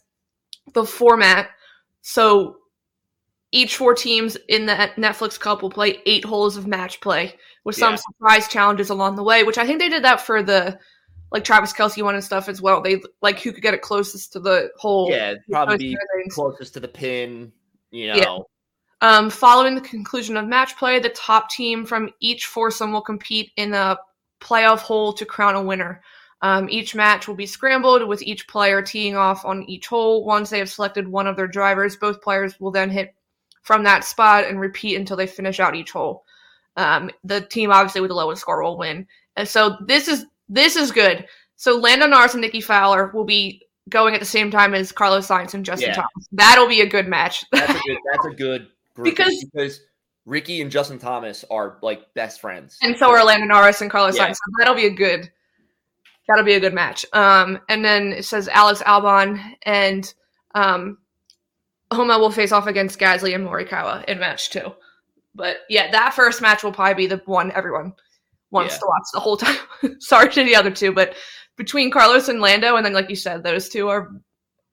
[0.74, 1.50] the format.
[2.02, 2.58] So
[3.52, 7.76] each four teams in the Netflix Cup will play eight holes of match play with
[7.76, 8.00] some Yeah.
[8.00, 10.78] surprise challenges along the way, which I think they did that for the
[11.32, 12.82] like Travis Kelce one and stuff as well.
[12.82, 15.10] They like who could get it closest to the hole.
[15.10, 16.36] Yeah, probably be kind of things.
[16.36, 17.52] closest to the pin.
[17.96, 18.38] You know, Yeah.
[19.02, 23.52] Um, following the conclusion of match play, the top team from each foursome will compete
[23.58, 23.98] in a
[24.42, 26.02] playoff hole to crown a winner.
[26.42, 30.26] Um, each match will be scrambled with each player teeing off on each hole.
[30.26, 33.16] Once they have selected one of their drivers, both players will then hit
[33.64, 36.24] from that spot and repeat until they finish out each hole.
[36.78, 39.08] Um, the team obviously with the lowest score will win.
[39.36, 41.26] And so this is this is good.
[41.56, 45.28] So Lando Norris and Rickie Fowler will be going at the same time as Carlos
[45.28, 45.96] Sainz and Justin Yeah.
[45.96, 46.28] Thomas.
[46.32, 47.44] That'll be a good match.
[47.52, 47.98] that's a good.
[48.12, 48.68] That's a good
[49.04, 49.82] Because- because
[50.26, 52.78] Rickie and Justin Thomas are like best friends.
[52.82, 54.28] And so are Lando Norris and Carlos Yeah.
[54.30, 54.34] Sainz.
[54.34, 55.30] So that'll be a good
[56.28, 57.06] that'll be a good match.
[57.14, 60.12] Um and then it says Alex Albon and
[60.56, 60.98] um
[61.92, 64.74] Homa will face off against Gasly and Morikawa in match two.
[65.36, 67.94] But yeah, that first match will probably be the one everyone
[68.50, 68.80] wants Yeah.
[68.80, 69.58] to watch the whole time.
[70.00, 71.14] Sorry to the other two, but
[71.58, 74.12] between Carlos and Lando, and then like you said, those two are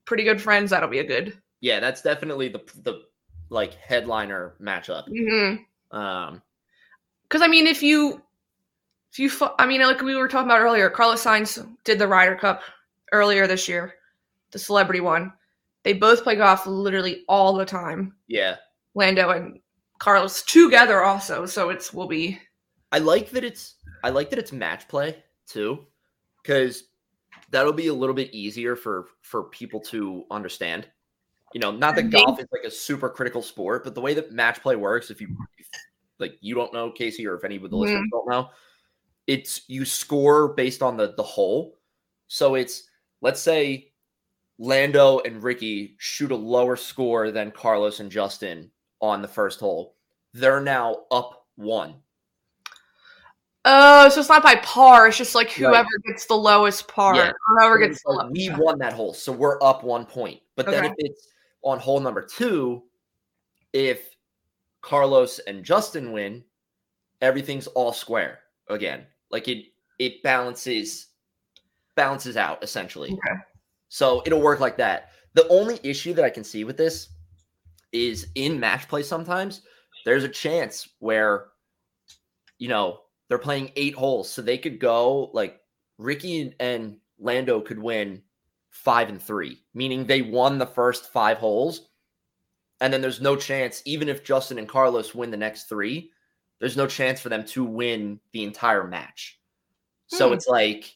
[0.05, 0.71] pretty good friends.
[0.71, 1.37] That'll be a good.
[1.61, 3.03] Yeah, that's definitely the the
[3.51, 5.09] like headliner matchup.
[5.09, 5.97] Mm-hmm.
[5.97, 6.42] Um,
[7.23, 8.23] Because I mean, if you,
[9.12, 12.37] if you, I mean, like we were talking about earlier, Carlos Sainz did the Ryder
[12.37, 12.62] Cup
[13.12, 13.95] earlier this year,
[14.53, 15.33] the celebrity one.
[15.85, 18.14] They both play golf literally all the time.
[18.29, 18.57] yeah,
[18.95, 19.59] Lando and
[19.99, 22.38] Carlos together also, so it's will be
[22.90, 25.87] I like that it's I like that it's match play too,
[26.42, 26.85] because
[27.50, 30.88] that'll be a little bit easier for for people to understand.
[31.55, 34.33] You know, not that golf is like a super critical sport, but the way that
[34.33, 35.28] match play works, if you
[35.59, 35.66] if,
[36.18, 38.11] like you don't know Casey, or if any of the listeners mm.
[38.11, 38.48] don't know,
[39.26, 41.78] it's you score based on the the hole.
[42.28, 42.85] So it's
[43.20, 43.92] let's say
[44.59, 49.96] Lando and Ricky shoot a lower score than Carlos and Justin on the first hole.
[50.33, 51.96] They're now up one.
[53.64, 55.07] Oh, so it's not by par.
[55.09, 55.57] It's just like Right.
[55.59, 57.33] whoever gets the lowest par, Yeah.
[57.46, 60.40] whoever So gets like, we won that hole, so we're up one point.
[60.57, 60.88] But then Okay.
[60.88, 61.29] if it's
[61.62, 62.83] on hole number two,
[63.72, 64.16] if
[64.81, 66.44] Carlos and Justin win,
[67.20, 69.07] everything's all square again.
[69.31, 69.66] Like it
[69.98, 71.09] it balances
[71.94, 73.11] balances out essentially.
[73.12, 73.40] Okay.
[73.88, 75.11] So it'll work like that.
[75.35, 77.11] The only issue that I can see with this
[77.92, 79.61] is in match play sometimes
[80.05, 81.48] there's a chance where
[82.59, 85.59] you know they're playing eight holes so they could go like
[85.97, 88.21] rickie and lando could win
[88.68, 91.88] five and three meaning they won the first five holes
[92.83, 96.11] and then there's no chance even if justin and carlos win the next three
[96.59, 99.40] there's no chance for them to win the entire match
[100.09, 100.35] so Hmm.
[100.35, 100.95] it's like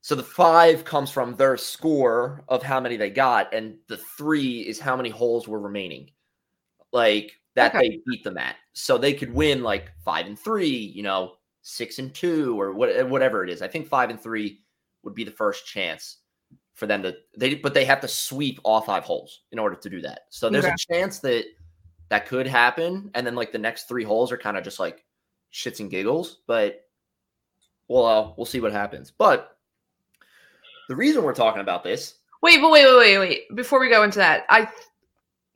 [0.00, 4.60] so the five comes from their score of how many they got, and the three
[4.60, 6.10] is how many holes were remaining,
[6.90, 7.88] like that Okay.
[7.88, 8.56] they beat them at.
[8.72, 13.08] So they could win like five and three, you know, six and two, or what,
[13.08, 13.62] whatever it is.
[13.62, 14.60] I think five and three
[15.02, 16.18] would be the first chance
[16.74, 19.90] for them to they, but they have to sweep all five holes in order to
[19.90, 20.20] do that.
[20.30, 20.74] So there's Okay.
[20.74, 21.44] a chance that
[22.08, 25.04] that could happen, and then like the next three holes are kind of just like
[25.52, 26.86] shits and giggles, but
[27.88, 29.10] well, uh, we'll see what happens.
[29.10, 29.56] But
[30.88, 33.54] the reason we're talking about this, Wait, but wait, wait, wait, wait.
[33.54, 34.66] Before we go into that, I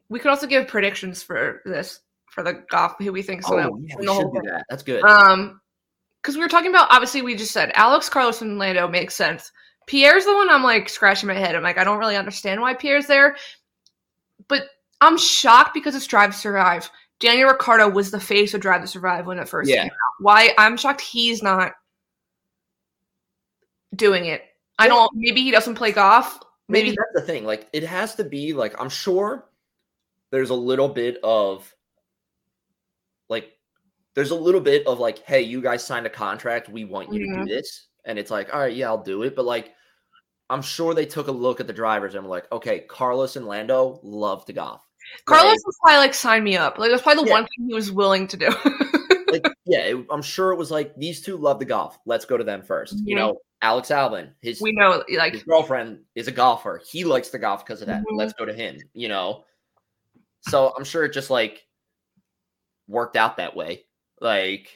[0.08, 3.58] we could also give predictions for this for the golf who we think to oh,
[3.58, 4.64] yeah, we should do that.
[4.68, 5.04] That's good.
[5.04, 5.60] Um,
[6.20, 9.52] because we were talking about obviously we just said Alex, Carlos, and Lando makes sense.
[9.86, 11.54] Pierre's the one I'm like scratching my head.
[11.54, 13.36] I'm like I don't really understand why Pierre's there,
[14.48, 14.64] but
[15.00, 16.90] I'm shocked because it's Drive to Survive.
[17.20, 19.82] Daniel Ricciardo was the face of Drive to Survive when it first Yeah.
[19.82, 20.14] came out.
[20.20, 21.72] Why I'm shocked he's not
[23.94, 24.42] doing it.
[24.78, 25.10] I don't.
[25.14, 26.40] Maybe he doesn't play golf.
[26.68, 27.44] Maybe Maybe that's the thing.
[27.44, 29.44] Like, it has to be like I'm sure
[30.34, 31.72] there's a little bit of
[33.28, 33.52] like
[34.14, 36.68] there's a little bit of like, hey, you guys signed a contract.
[36.68, 39.34] We want you to do this, and it's like, all right, yeah, I'll do it.
[39.36, 39.72] But like,
[40.50, 43.46] I'm sure they took a look at the drivers and were like, okay, Carlos and
[43.46, 44.82] Lando love to golf.
[45.24, 46.78] Carlos Like- was probably like sign me up.
[46.78, 47.34] Like that's probably the Yeah.
[47.34, 48.48] one thing he was willing to do.
[49.32, 51.98] like yeah, it- I'm sure it was like these two love to golf.
[52.06, 53.18] Let's go to them 1st You Mhm.
[53.18, 56.80] know, Alex Albon, his we know like his girlfriend is a golfer.
[56.90, 58.00] He likes to golf because of that.
[58.02, 58.16] Mhm.
[58.16, 58.78] Let's go to him.
[58.94, 59.44] You know,
[60.48, 61.62] so I'm sure it just like
[62.88, 63.84] worked out that way.
[64.20, 64.68] Like,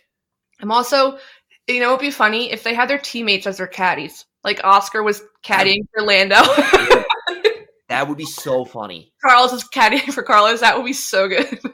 [0.61, 1.19] I'm also,
[1.67, 4.25] you know, it'd be funny if they had their teammates as their caddies.
[4.45, 6.37] Like Oscar was caddying for Lando.
[7.89, 9.13] that would be so funny.
[9.25, 10.61] Carlos is caddying for Carlos.
[10.61, 11.59] That would be so good.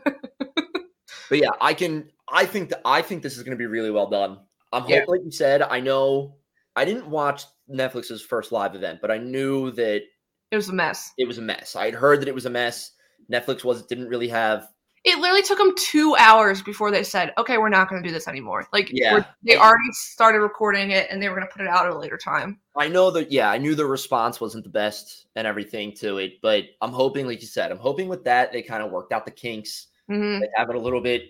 [1.30, 2.10] But yeah, I can.
[2.30, 4.38] I think that I think this is going to be really well done.
[4.74, 5.00] I'm Yeah.
[5.00, 6.36] hoping, like you said, I know.
[6.76, 10.02] I didn't watch Netflix's first live event, but I knew that
[10.50, 11.12] it was a mess.
[11.16, 11.76] it was a mess.
[11.76, 12.90] I had heard that it was a mess.
[13.32, 14.68] Netflix was didn't really have
[15.04, 18.12] It literally took them two hours before they said, "Okay, we're not going to do
[18.12, 19.22] this anymore." Like, Yeah.
[19.42, 21.98] they already started recording it, and they were going to put it out at a
[21.98, 22.58] later time.
[22.74, 26.40] I know that, yeah, I knew the response wasn't the best and everything to it,
[26.40, 29.26] but I'm hoping, like you said, I'm hoping with that they kind of worked out
[29.26, 29.88] the kinks.
[30.08, 31.24] hmm They have it a little bit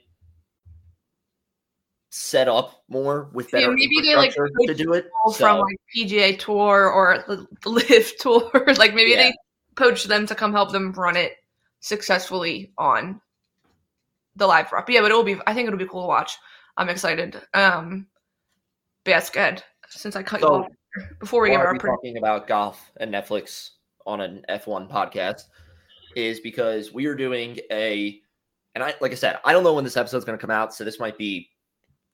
[2.11, 5.07] set up more with Yeah, maybe they, like, to do it.
[5.07, 9.16] People So, From like PGA Tour or the, Live Tour, like maybe Yeah.
[9.30, 9.35] they
[9.74, 11.38] poached them to come help them run it
[11.85, 13.20] successfully on
[14.37, 14.88] the live prop.
[14.88, 15.37] Yeah, but it'll be.
[15.47, 16.37] I think it'll be cool to watch.
[16.77, 17.40] I'm excited.
[17.53, 18.07] Um,
[19.05, 19.62] but yeah, it's good.
[19.90, 20.66] Since I cut you off
[21.20, 23.70] before we get our we pre- talking about golf and Netflix
[24.07, 25.42] on an F1 podcast
[26.16, 28.20] is because we are doing a
[28.75, 30.75] and I like I said, I don't know when this episode's going to come out,
[30.75, 31.51] so this might be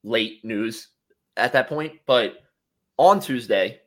[0.02, 0.88] late news
[1.36, 1.92] at that point.
[2.06, 2.38] But
[2.96, 3.80] on Tuesday,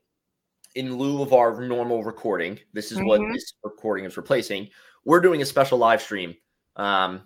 [0.76, 3.34] in lieu of our normal recording, this is what Mhm.
[3.34, 4.70] this recording is replacing.
[5.06, 6.36] We're doing a special live stream,
[6.76, 7.24] um,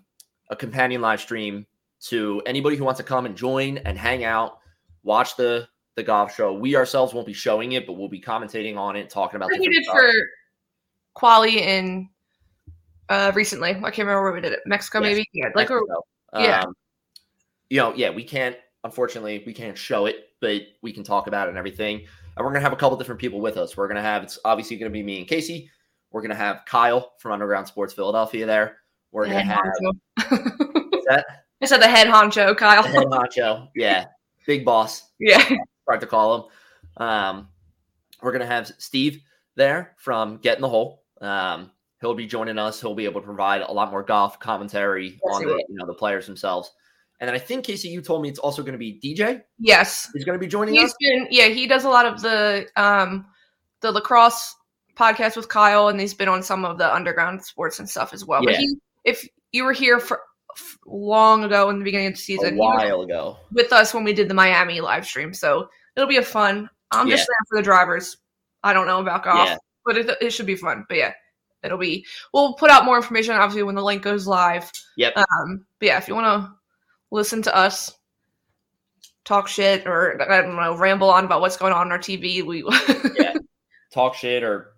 [0.50, 1.66] a companion live stream
[2.00, 4.60] to anybody who wants to come and join and hang out,
[5.04, 6.54] watch the the golf show.
[6.54, 9.58] We ourselves won't be showing it, but we'll be commentating on it, talking about I
[9.58, 9.98] think we did stuff.
[9.98, 10.12] for
[11.16, 12.10] Quali in
[13.10, 13.72] uh recently.
[13.72, 14.60] I can't remember where we did it.
[14.66, 15.30] Mexico, Yes, maybe.
[15.34, 16.04] Yeah, like Mexico.
[16.36, 16.62] yeah.
[16.62, 16.76] Um,
[17.70, 18.56] you know, yeah, we can't.
[18.84, 22.06] Unfortunately, we can't show it, but we can talk about it and everything.
[22.36, 23.76] And we're gonna have a couple different people with us.
[23.76, 24.24] We're gonna have.
[24.24, 25.70] It's obviously gonna be me and Casey.
[26.12, 28.78] We're gonna have Kyle from Underground Sports Philadelphia there.
[29.12, 29.58] We're gonna head
[30.18, 30.32] have
[31.08, 31.26] that
[31.62, 32.84] I said the head honcho, Kyle.
[32.84, 33.68] the head honcho.
[33.76, 34.06] Yeah,
[34.46, 35.10] big boss.
[35.20, 35.42] yeah.
[35.84, 36.36] Start to call
[36.98, 37.04] him.
[37.06, 37.48] Um,
[38.22, 39.22] we're gonna have Steve
[39.56, 41.04] there from Get in the Hole.
[41.22, 42.80] Um, he'll be joining us.
[42.82, 45.86] He'll be able to provide a lot more golf commentary Yes, on the you know
[45.86, 46.72] the players themselves.
[47.20, 50.08] And then I think Casey, you told me it's also going to be DJ Yes.
[50.14, 50.96] he's going to be joining He's us.
[51.00, 53.26] been yeah, he does a lot of the um
[53.82, 54.54] the lacrosse
[54.98, 58.26] podcast with Kyle and he's been on some of the underground sports and stuff as
[58.26, 58.42] well.
[58.44, 58.60] But Yeah.
[58.60, 60.22] he if you were here for
[60.86, 63.38] long ago in the beginning of the season, was while ago.
[63.52, 65.34] with us when we did the Miami live stream.
[65.34, 66.70] So it'll be a fun.
[66.92, 67.26] I'm just Yeah.
[67.28, 68.18] there for the drivers.
[68.64, 69.58] I don't know about golf, Yeah.
[69.86, 70.86] but it, it should be fun.
[70.90, 71.14] But yeah,
[71.64, 72.06] it'll be.
[72.34, 74.70] We'll put out more information obviously when the link goes live.
[74.98, 75.16] Yep.
[75.18, 76.52] Um, but yeah, if you want to
[77.12, 77.94] listen to us
[79.26, 82.42] talk shit or I don't know, ramble on about what's going on on our TV,
[82.44, 82.64] we
[83.18, 83.36] Yeah.
[83.94, 84.74] Talk shit or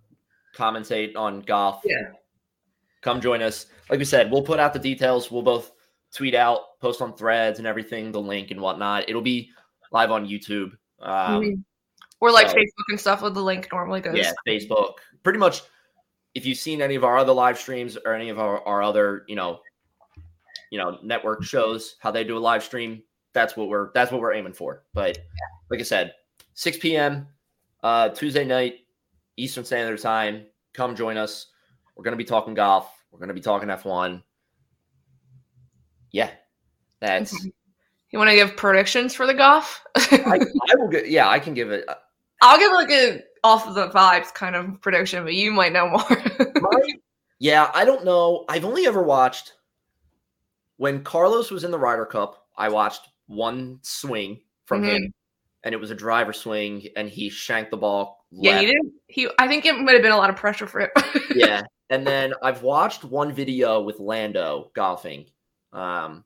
[0.55, 1.81] commentate on golf.
[1.85, 2.11] Yeah.
[3.01, 3.67] Come join us.
[3.89, 5.31] Like we said, we'll put out the details.
[5.31, 5.71] We'll both
[6.13, 9.07] tweet out, post on threads and everything, the link and whatnot.
[9.07, 9.51] It'll be
[9.91, 10.71] live on YouTube.
[11.01, 11.63] Um, Mhm.
[12.19, 14.17] or like so- Facebook and stuff where the link normally goes.
[14.17, 14.95] yeah, Facebook.
[15.23, 15.61] Pretty much
[16.35, 19.23] if you've seen any of our other live streams or any of our, our other,
[19.27, 19.61] you know,
[20.71, 23.01] you know, network shows, how they do a live stream,
[23.33, 24.83] that's what we're that's what we're aiming for.
[24.93, 25.17] But
[25.71, 26.13] like I said,
[26.53, 27.27] 6 p.m.
[27.83, 28.79] uh Tuesday night,
[29.41, 30.45] Eastern Standard Time.
[30.73, 31.47] Come join us.
[31.95, 32.91] We're gonna be talking golf.
[33.11, 34.21] We're gonna be talking F1.
[36.11, 36.29] Yeah.
[36.99, 37.33] That's
[38.11, 39.83] You want to give predictions for the golf?
[39.95, 40.39] I,
[40.71, 41.85] I will get yeah, I can give it
[42.41, 45.89] I'll give like a off of the vibes kind of prediction, but you might know
[45.89, 45.99] more.
[46.55, 46.93] My-
[47.39, 48.45] yeah, I don't know.
[48.49, 49.53] I've only ever watched
[50.77, 52.47] when Carlos was in the Ryder Cup.
[52.57, 54.87] I watched one swing from Mhm.
[54.89, 55.13] him,
[55.63, 58.25] and it was a driver swing, and he shanked the ball.
[58.31, 58.61] yeah, left.
[58.61, 58.81] he did.
[59.07, 60.89] He, I think it might have been a lot of pressure for him.
[61.35, 65.25] yeah, and then I've watched one video with Lando golfing.
[65.73, 66.23] Um,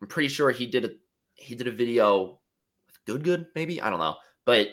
[0.00, 0.90] I'm pretty sure he did a
[1.34, 2.38] he did a video
[2.86, 4.68] with Good Good, maybe I don't know, but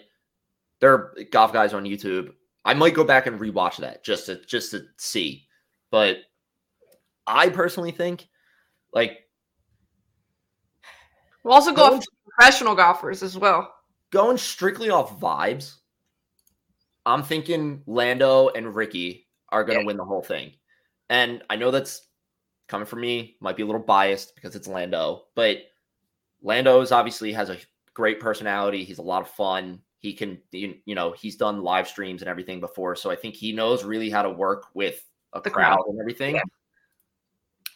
[0.80, 2.34] there are golf guys on YouTube.
[2.66, 5.48] I might go back and rewatch that just to just to see,
[5.92, 6.18] but
[7.28, 8.28] I personally think
[8.94, 9.20] like
[11.44, 13.74] we'll also go to professional golfers as well.
[14.14, 15.78] Going strictly off vibes.
[17.04, 19.88] I'm thinking Lando and Rickie are going to Yeah.
[19.88, 20.54] win the whole thing.
[21.10, 22.08] And I know that's
[22.68, 25.58] coming from me, might be a little biased because it's Lando, but
[26.44, 27.58] Lando's obviously has a
[27.96, 28.84] great personality.
[28.84, 29.82] He's a lot of fun.
[29.98, 32.96] He can, you, you know, he's done live streams and everything before.
[32.96, 35.86] So I think he knows really how to work with a The crowd, crowd.
[35.88, 36.36] and everything.
[36.36, 36.44] Yeah.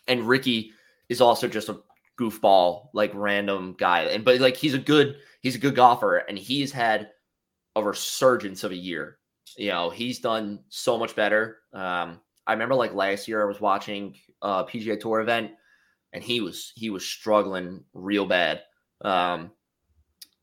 [0.07, 0.71] And Ricky
[1.09, 1.81] is also just a
[2.17, 4.03] goofball, like random guy.
[4.03, 7.09] And but like he's a good, he's a good golfer, and he's had
[7.75, 9.19] a resurgence of a year.
[9.57, 11.59] You know, he's done so much better.
[11.73, 15.51] Um, I remember like last year I was watching a PGA Tour event,
[16.13, 18.63] and he was he was struggling real bad.
[19.01, 19.51] Um,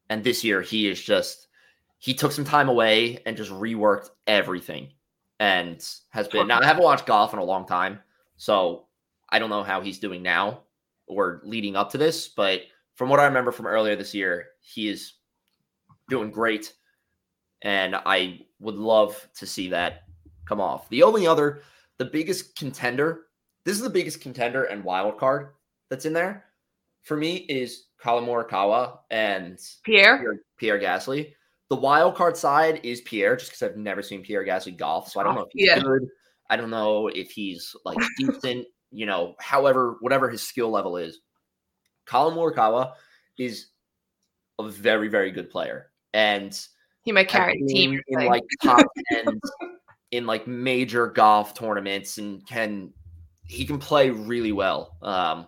[0.09, 1.49] and this year he is just
[1.99, 4.93] he took some time away and just reworked everything,
[5.41, 6.47] and has been.
[6.47, 8.01] Now I haven't watched golf in a long time,
[8.37, 8.87] so
[9.29, 10.64] I don't know how he's doing now
[11.07, 12.63] or leading up to this, but
[12.95, 15.15] from what I remember from earlier this year, he is
[16.09, 16.73] doing great.
[17.63, 20.05] And I would love to see that
[20.47, 20.89] come off.
[20.91, 21.63] The only other,
[21.99, 23.23] the biggest contender,
[23.65, 25.55] this is the biggest contender and wild card
[25.89, 26.45] that's in there
[27.05, 31.33] for me is Collin Morikawa and Pierre, Pierre, Pierre Gasly.
[31.71, 35.21] The wild card side is Pierre, just because I've never seen Pierre Gasly golf, so
[35.21, 35.81] I don't oh, know if he's Yeah.
[35.81, 36.09] good.
[36.51, 38.67] I don't know if he's like decent.
[38.95, 41.19] You know, however, whatever his skill level is,
[42.07, 42.93] Collin Morikawa
[43.39, 43.67] is
[44.59, 46.59] a very, very good player, and
[47.03, 48.01] he might carry the team.
[48.09, 49.41] in like top tens
[50.11, 52.93] in like major golf tournaments, and can
[53.47, 54.97] he can play really well.
[55.03, 55.47] Um,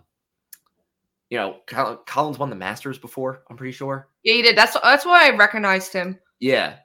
[1.29, 3.43] you know, Col- Collin's won the Masters before.
[3.49, 4.09] I'm pretty sure.
[4.23, 4.57] yeah, he did.
[4.57, 6.19] That's that's why I recognized him.
[6.39, 6.75] Yeah.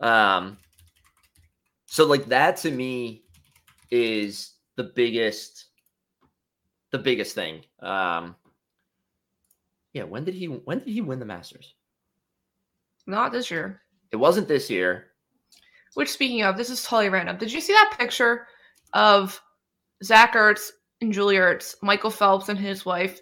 [0.00, 0.58] Um
[1.86, 3.24] so like that to me
[3.90, 5.67] is the biggest
[6.90, 7.62] the biggest thing.
[7.80, 8.36] Um,
[9.92, 11.74] yeah, when did he when did he win the Masters?
[13.06, 13.80] Not this year.
[14.12, 15.06] It wasn't this year.
[15.94, 17.38] Which, speaking of, this is totally random.
[17.38, 18.46] Did you see that picture
[18.92, 19.40] of
[20.04, 20.70] Zach Ertz
[21.00, 23.20] and Julie Ertz, Michael Phelps and his wife,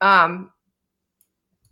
[0.00, 0.50] um,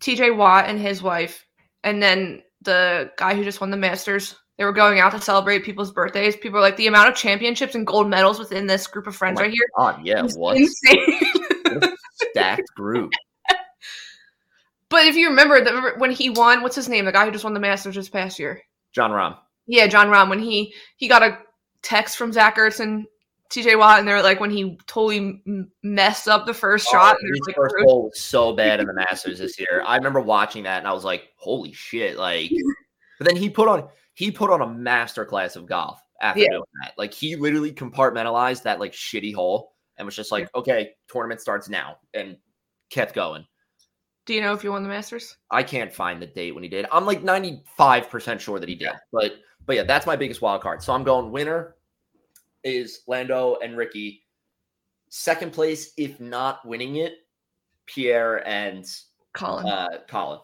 [0.01, 1.47] TJ Watt and his wife,
[1.85, 4.35] and then the guy who just won the Masters?
[4.59, 6.37] They were going out to celebrate people's birthdays.
[6.37, 9.41] People are like, the amount of championships and gold medals within this group of friends
[9.41, 9.67] Oh right here.
[9.77, 11.21] God, yeah, what Insane.
[12.15, 13.13] Stacked group.
[14.89, 17.07] but if you remember, the, when he won, what's his name?
[17.07, 18.61] The guy who just won the Masters this past year.
[18.93, 19.39] Jon Rahm.
[19.67, 21.39] Yeah, Jon Rahm when he he got a
[21.83, 23.07] text from Zach Ertz and
[23.51, 25.43] TJ Watt, and they're like when he totally
[25.83, 27.15] messed up the first oh, shot.
[27.15, 29.83] Oh, they're his like, first hole was so bad in the Masters this year.
[29.87, 32.51] I remember watching that and I was like, "Holy shit!" Like,
[33.19, 36.49] but then he put on he put on a master class of golf after Yeah.
[36.51, 36.95] doing that.
[36.99, 41.69] Like, he literally compartmentalized that like shitty hole and was just like, "Okay, tournament starts
[41.69, 42.37] now," and
[42.91, 43.47] kept going.
[44.25, 45.37] Do you know if you won the Masters?
[45.51, 46.87] I can't find the date when he did.
[46.93, 48.93] I'm like 95% sure that he did.
[49.13, 49.33] But
[49.67, 50.83] but yeah, that's my biggest wild card.
[50.83, 51.77] So I'm going winner
[52.65, 54.25] is Lando and Rickie.
[55.09, 57.15] Second place, if not winning it,
[57.87, 58.85] Pierre and
[59.33, 59.67] Collin.
[59.67, 60.41] uh Collin.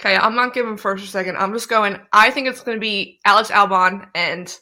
[0.00, 1.36] Okay, I'm not giving first or second.
[1.36, 1.98] I'm just going.
[2.12, 4.56] I think it's going to be Alex Albon and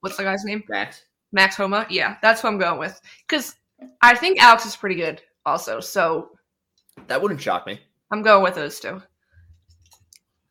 [0.00, 0.62] what's the guy's name?
[0.68, 1.04] Max.
[1.32, 1.86] Max Homa.
[1.88, 3.54] Yeah, that's who I'm going with because
[4.02, 5.80] I think Alex is pretty good also.
[5.80, 6.30] So
[7.06, 7.80] That wouldn't shock me.
[8.10, 9.00] I'm going with those two.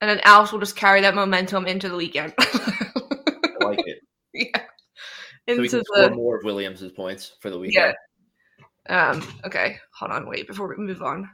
[0.01, 2.34] And then Alex will just carry that momentum into the weekend.
[2.39, 3.99] I like it.
[4.34, 4.63] yeah.
[5.47, 7.93] So we Into score the more of Williams's points for the weekend.
[8.89, 9.09] yeah.
[9.11, 9.23] Um.
[9.45, 9.77] Okay.
[9.99, 10.27] Hold on.
[10.27, 10.47] Wait.
[10.47, 11.29] Before we move on.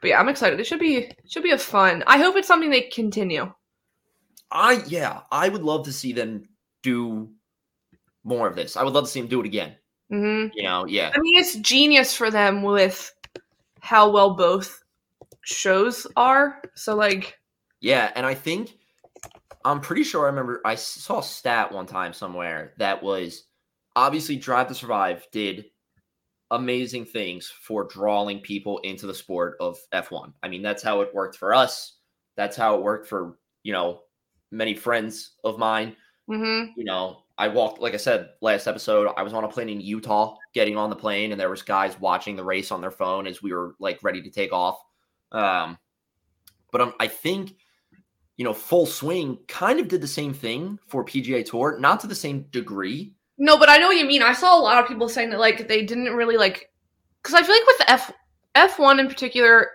[0.00, 0.58] But yeah, I'm excited.
[0.60, 2.02] It should be it should be a fun.
[2.06, 3.52] I hope it's something they continue.
[4.50, 6.48] I yeah, I would love to see them
[6.82, 7.30] do
[8.24, 8.76] more of this.
[8.76, 9.76] I would love to see them do it again.
[10.10, 11.12] hmm You know, yeah.
[11.14, 13.12] I mean, it's genius for them with
[13.80, 14.82] how well both
[15.42, 16.60] shows are.
[16.74, 17.38] So like,
[17.80, 18.76] Yeah, and I think
[19.64, 23.44] I'm pretty sure I remember I saw a stat one time somewhere that was
[23.96, 25.66] obviously Drive to Survive did
[26.50, 30.32] amazing things for drawing people into the sport of F1.
[30.42, 31.96] I mean, that's how it worked for us.
[32.36, 34.02] That's how it worked for, you know,
[34.50, 35.96] many friends of mine.
[36.26, 39.68] hmm You know, I walked like I said last episode, I was on a plane
[39.68, 42.90] in Utah getting on the plane and there was guys watching the race on their
[42.90, 44.78] phone as we were like ready to take off.
[45.32, 45.78] Um
[46.72, 47.56] but um, I think
[48.36, 52.06] you know, full swing kind of did the same thing for PGA Tour, not to
[52.06, 53.12] the same degree.
[53.40, 54.22] No, but I know what you mean.
[54.22, 56.70] I saw a lot of people saying that like they didn't really like
[57.22, 58.12] because I feel like with F
[58.54, 59.68] F one in particular,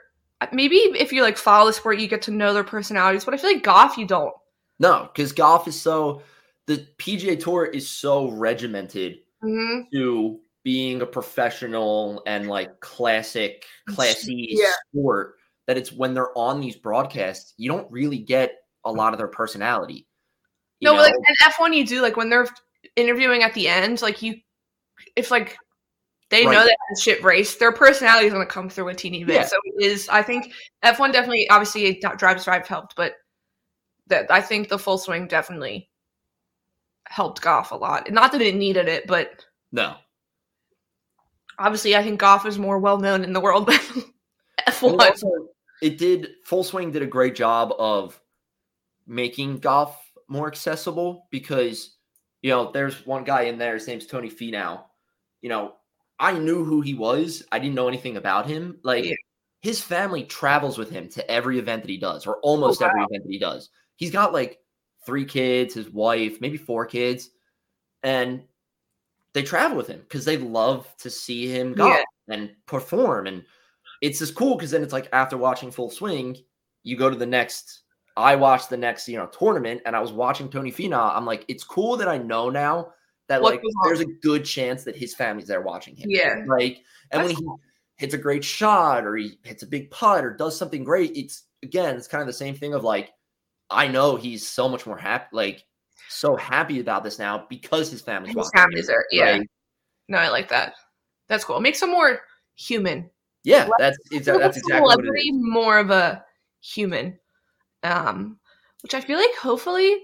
[0.53, 3.26] maybe if you like follow the sport, you get to know their personalities.
[3.26, 4.32] But I feel like golf, you don't.
[4.78, 6.22] No, because golf is so
[6.68, 14.49] the PGA Tour is so regimented hmm to being a professional and like classic, classy
[14.51, 14.72] Yeah.
[14.91, 15.36] sport
[15.66, 19.28] that it's when they're on these broadcasts, you don't really get a lot of their
[19.28, 20.05] personality.
[20.80, 22.47] You No, but like in F one, you do like when they're
[22.96, 24.36] interviewing at the end, like you,
[25.16, 25.58] if like
[26.30, 26.54] they Right.
[26.54, 29.36] know that shit race, their personality is going to come through a teeny bit.
[29.36, 29.46] Yeah.
[29.46, 33.14] So it is I think F one definitely, obviously, drive helped, but
[34.08, 35.89] that I think the full swing definitely
[37.08, 38.12] helped golf a lot.
[38.12, 39.96] Not that it needed it, but no.
[41.60, 43.80] obviously, I think golf is more well known in the world than
[44.68, 44.96] F one.
[44.96, 45.30] it also,
[45.82, 48.20] it did full swing did a great job of
[49.06, 51.95] making golf more accessible because
[52.46, 54.84] you know there's one guy in there his name's tony Finau.
[55.41, 55.74] you know
[56.20, 57.43] i knew who he was.
[57.52, 58.78] I didn't know anything about him.
[58.84, 59.16] Like Yeah.
[59.62, 62.86] his family travels with him to every event that he does or oh, almost Oh,
[62.86, 63.72] every event that he does.
[63.96, 64.60] He's got like
[65.08, 67.32] three kids his wife maybe four kids
[68.04, 68.43] and
[69.34, 73.43] they travel with him because they love to see him golf and perform and
[74.04, 76.38] it's just cool because then it's like after watching full swing
[76.84, 77.84] you go to the next
[78.18, 81.16] i watched the next you know tournament and i was watching tony Finau.
[81.16, 82.88] i'm like it's cool that i know now
[83.28, 83.72] that What like on.
[83.88, 86.43] there's a good chance that his family's there watching him Yeah.
[86.47, 86.80] like
[87.11, 87.47] and when That's he
[87.97, 91.43] hits a great shot or he hits a big putt or does something great it's
[91.63, 93.11] again it's kind of the same thing of like
[93.70, 95.63] i know he's so much more happy like
[96.09, 99.05] so happy about this now because his family's His family's there.
[99.11, 99.32] Yeah.
[99.38, 99.49] right?
[100.07, 100.76] No, I like that.
[101.28, 101.57] That's cool.
[101.57, 102.20] It makes them more
[102.55, 103.09] human.
[103.43, 106.24] yeah that's it's, that's exactly what it is more of a
[106.61, 107.18] human.
[107.86, 108.39] Um,
[108.81, 109.97] which I feel like hopefully,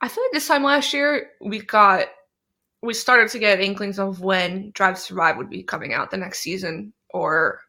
[0.00, 2.06] I feel like this time last year we got
[2.82, 6.16] we started to get inklings of when Drive to Survive would be coming out the
[6.16, 7.60] next season, or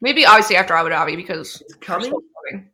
[0.00, 2.70] maybe obviously after Abu Dhabi because it's coming coming.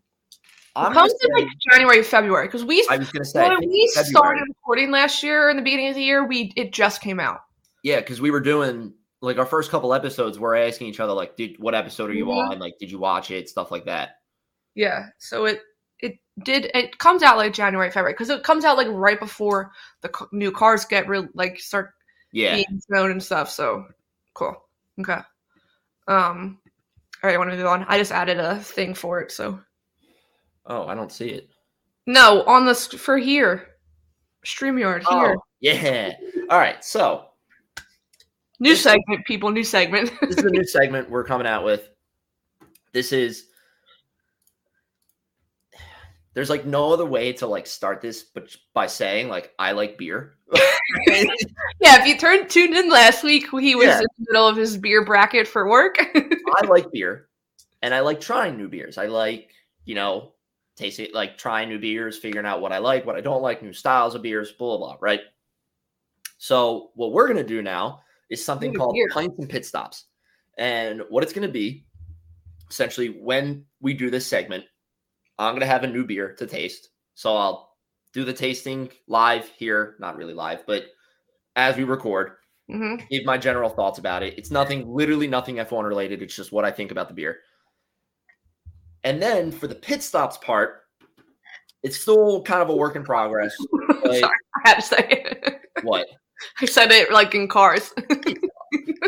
[0.79, 4.11] It comes in like January, February because we I was gonna say when we February.
[4.11, 7.41] started recording last year in the beginning of the year, we it just came out.
[7.83, 8.93] Yeah, because we were doing
[9.23, 12.27] like our first couple episodes, we're asking each other like, "Did what episode are you
[12.27, 12.51] Mhm.
[12.51, 12.59] on?
[12.59, 13.49] Like, did you watch it?
[13.49, 14.17] Stuff like that."
[14.75, 15.07] Yeah.
[15.19, 15.63] So it
[16.01, 19.73] it did it comes out like January, February because it comes out like right before
[20.03, 21.91] the c- new cars get real like start
[22.33, 22.55] Yeah.
[22.57, 23.51] being shown and stuff.
[23.51, 23.87] So
[24.35, 24.55] cool.
[25.01, 25.19] Okay.
[26.09, 26.59] Um.
[27.23, 27.85] All right, I want to move on.
[27.89, 29.33] I just added a thing for it.
[29.33, 29.59] So
[30.67, 31.49] Oh, I don't see it.
[32.07, 33.69] no, on this for here,
[34.45, 35.37] Streamyard here.
[35.37, 36.13] Oh, yeah.
[36.51, 36.85] All right.
[36.85, 37.27] So
[38.59, 39.51] New segment, people.
[39.51, 40.11] New segment.
[40.23, 41.89] this is a new segment we're coming out with.
[42.93, 43.49] This is
[46.37, 49.97] there's like no other way to like start this but by saying like I like
[49.97, 50.35] beer.
[51.09, 54.01] yeah, if you turned tuned in last week, he was Yeah.
[54.01, 55.97] in the middle of his beer bracket for work.
[56.15, 57.29] I like beer
[57.81, 58.99] and I like trying new beers.
[58.99, 59.49] I like,
[59.87, 60.35] you know,
[60.77, 63.73] tasting like trying new beers, figuring out what I like, what I don't like, new
[63.73, 65.21] styles of beers, blah blah, blah right?
[66.37, 69.09] So what we're gonna do now is something Ooh, called beer.
[69.11, 70.05] pints and pit stops.
[70.59, 71.87] And what it's gonna be,
[72.71, 74.65] essentially, when we do this segment,
[75.39, 76.91] I'm gonna have a new beer to taste.
[77.15, 77.77] So I'll
[78.13, 80.85] do the tasting live here, not really live, but
[81.57, 82.33] as we record,
[82.71, 84.35] hmm give my general thoughts about it.
[84.37, 86.23] It's nothing, literally nothing F1 related.
[86.23, 87.39] It's just what I think about the beer.
[89.05, 90.83] And then for the pit stops part,
[91.83, 93.55] it's still kind of a work in progress.
[94.03, 94.31] Sorry, I
[94.65, 95.61] had to say it.
[95.83, 96.09] what?
[96.61, 97.95] I said it like in cars.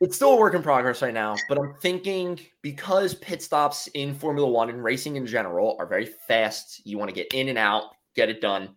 [0.00, 4.14] It's still a work in progress right now, but I'm thinking because pit stops in
[4.14, 7.58] Formula One and racing in general are very fast, you want to get in and
[7.58, 7.84] out,
[8.16, 8.76] get it done.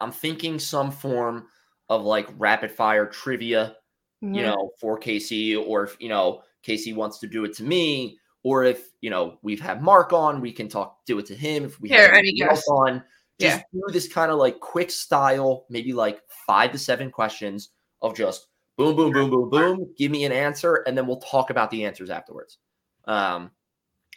[0.00, 1.46] I'm thinking some form
[1.88, 3.76] of like rapid fire trivia
[4.20, 4.42] you mm-hmm.
[4.42, 8.64] know, for KC, or if, you know, Casey wants to do it to me, or
[8.64, 11.64] if, you know, we've had Mark on, we can talk, do it to him.
[11.64, 13.02] If we Yeah, have any else on,
[13.40, 13.62] just Yeah.
[13.72, 17.70] do this kind of like quick style, maybe like five to seven questions
[18.02, 18.48] of just
[18.80, 21.84] boom, boom, boom, boom, boom, give me an answer, and then we'll talk about the
[21.84, 22.56] answers afterwards.
[23.04, 23.50] Um,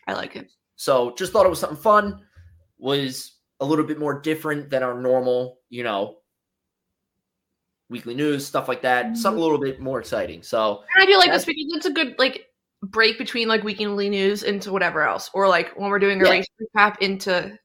[0.07, 0.51] I like it.
[0.77, 2.25] so just thought it was something fun,
[2.77, 6.19] was a little bit more different than our normal, you know,
[7.89, 9.17] weekly news, stuff like that.
[9.17, 10.41] Something a little bit more exciting.
[10.43, 12.45] So And I do like this because it's a good like
[12.81, 16.31] break between like weekly news into whatever else, or like when we're doing a Yeah.
[16.31, 17.57] race recap into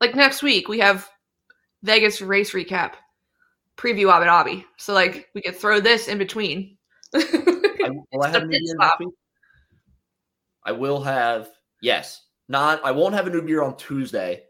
[0.00, 1.08] like next week we have
[1.82, 2.94] Vegas race recap
[3.78, 6.76] preview Abu Dhabi, so like we could throw this in between.
[7.14, 7.18] I,
[8.12, 8.80] will I It's a have a new beer stop.
[8.80, 9.14] next week?
[10.64, 11.48] I will have
[11.80, 12.24] yes.
[12.48, 14.44] Not I won't have a new beer on Tuesday,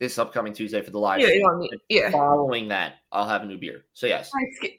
[0.00, 1.20] this upcoming Tuesday for the live.
[1.20, 1.38] yeah, stream.
[1.40, 1.70] you know what I mean?
[1.88, 2.10] yeah.
[2.10, 3.84] Following that, I'll have a new beer.
[3.94, 4.30] So yes,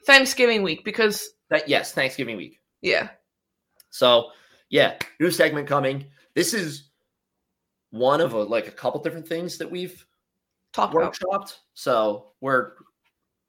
[0.05, 2.59] Thanksgiving week because that yes, Thanksgiving week.
[2.81, 3.09] yeah,
[3.89, 4.31] So
[4.69, 6.05] yeah, new segment coming.
[6.35, 6.89] This is
[7.91, 10.05] one of a, like a couple different things that we've
[10.73, 11.57] talk about.
[11.73, 12.73] So we're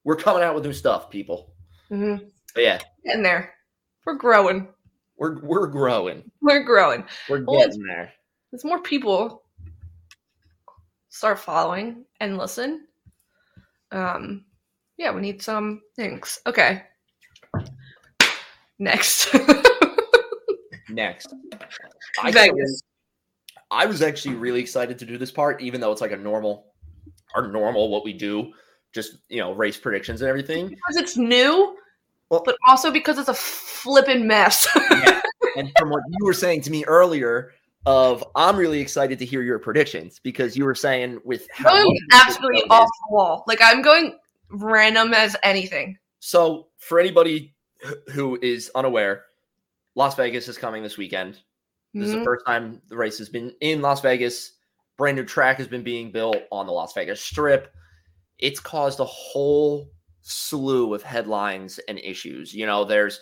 [0.08, 1.52] we're coming out with new stuff, people.
[1.90, 2.24] Mm-hmm.
[2.56, 3.52] Yeah, Getting there,
[4.06, 4.68] we're growing.
[5.18, 6.22] we're we're growing.
[6.40, 7.04] We're growing.
[7.28, 8.10] We're Well, getting there.
[8.54, 9.42] as more people
[11.10, 12.86] start following and listen
[13.92, 14.44] um
[14.98, 16.82] yeah we need some things okay
[18.78, 19.34] next
[20.90, 21.34] Next,
[22.22, 22.82] I, Vegas.
[23.70, 26.72] I was actually really excited to do this part, even though it's like a normal,
[27.34, 28.52] our normal what we do,
[28.94, 30.68] just you know, race predictions and everything.
[30.68, 31.76] because it's new
[32.30, 34.66] Well- but also because it's a flippin' mess
[35.56, 37.52] and from what you were saying to me earlier,
[37.86, 42.00] of I'm really excited to hear your predictions because you were saying with how this
[42.12, 44.18] absolutely off the wall like i'm going
[44.50, 47.54] random as anything So, for anybody
[48.12, 49.24] who is unaware,
[49.94, 51.38] Las Vegas is coming this weekend.
[51.94, 52.24] This is the Mhm.
[52.24, 54.52] first time the race has been in Las Vegas.
[54.96, 57.72] Brand new track has been being built on the Las Vegas Strip.
[58.38, 59.90] It's caused a whole
[60.22, 62.54] slew of headlines and issues.
[62.54, 63.20] You know, there's,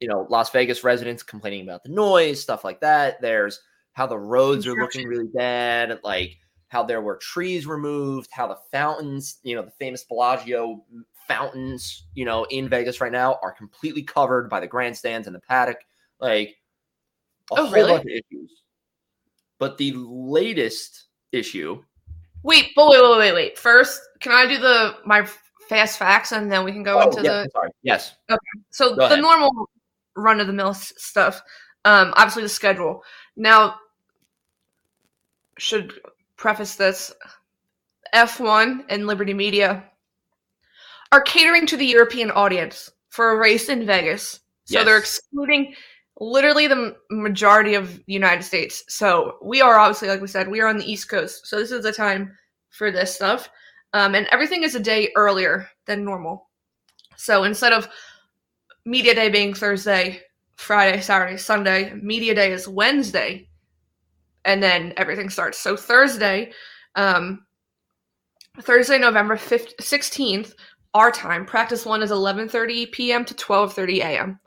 [0.00, 3.20] you know, Las Vegas residents complaining about the noise, stuff like that.
[3.20, 3.60] There's
[3.92, 6.36] how the roads are looking really bad, like
[6.68, 10.84] how there were trees removed, how the fountains, you know, the famous Bellagio
[11.28, 15.40] fountains, you know, in Vegas right now are completely covered by the grandstands and the
[15.40, 15.78] paddock.
[16.20, 16.56] Like
[17.50, 17.92] a Oh, whole really?
[17.92, 18.62] bunch of issues.
[19.58, 21.82] But the latest issue,
[22.42, 25.26] wait but wait wait wait wait first can i do the my
[25.72, 27.70] fast facts and then we can go oh, into yeah, the sorry.
[27.82, 28.14] Yes.
[28.70, 29.20] So Go the ahead.
[29.20, 29.70] normal
[30.16, 31.40] run of the mill stuff,
[31.86, 33.02] um, obviously the schedule.
[33.36, 33.76] Now,
[35.58, 35.94] should
[36.36, 37.12] preface this:
[38.14, 39.84] F1 and Liberty Media
[41.10, 44.40] are catering to the European audience for a race in Vegas.
[44.64, 45.74] So they're excluding
[46.20, 48.84] literally the majority of the United States.
[48.88, 51.46] So we are obviously, like we said, we are on the East Coast.
[51.46, 52.36] So this is the time
[52.70, 53.48] for this stuff.
[53.92, 56.48] Um, and everything is a day earlier than normal.
[57.16, 57.88] So instead of
[58.84, 60.22] media day being Thursday,
[60.56, 63.48] Friday, Saturday, Sunday, media day is Wednesday,
[64.44, 65.58] and then everything starts.
[65.58, 66.52] So Thursday,
[66.94, 67.44] um,
[68.60, 70.54] Thursday, November 5th, 16th,
[70.94, 71.46] our time.
[71.46, 73.24] Practice one is 11:30 p.m.
[73.24, 74.40] to 12:30 a.m.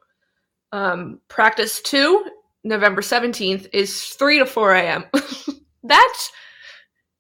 [0.71, 2.25] Um, practice two,
[2.63, 5.05] November 17th, is 3 to 4 a.m.
[5.83, 6.31] That's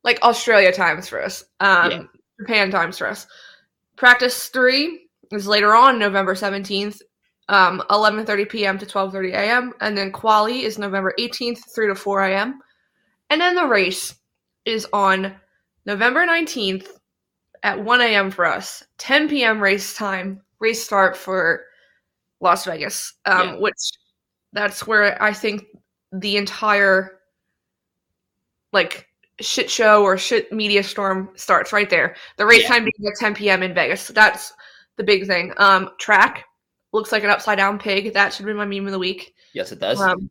[0.03, 1.43] like Australia times for us.
[1.59, 2.03] Um, Yeah.
[2.39, 3.27] Japan times for us.
[3.95, 6.99] Practice three is later on, November 17th,
[7.47, 8.77] um, 11:30 p.m.
[8.77, 9.73] to 12:30 a.m.
[9.79, 12.59] And then quali is November 18th, 3 to 4 a.m.
[13.29, 14.15] And then the race
[14.65, 15.35] is on
[15.85, 16.87] November 19th
[17.63, 18.31] at 1 a.m.
[18.31, 18.83] for us.
[18.97, 19.61] 10 p.m.
[19.61, 21.63] race time, race start for
[22.41, 23.55] Las Vegas, um, Yeah.
[23.55, 23.91] which
[24.53, 25.63] that's where I think
[26.11, 27.19] the entire
[28.73, 29.07] like
[29.41, 32.15] shit show or shit media storm starts right there.
[32.37, 32.69] The race Yeah.
[32.69, 33.63] time being at 10 p.m.
[33.63, 34.07] in Vegas.
[34.09, 34.53] That's
[34.97, 35.53] the big thing.
[35.57, 36.45] Um, track
[36.93, 38.13] looks like an upside down pig.
[38.13, 39.33] That should be my meme of the week.
[39.53, 39.99] Yes, it does.
[39.99, 40.29] Um,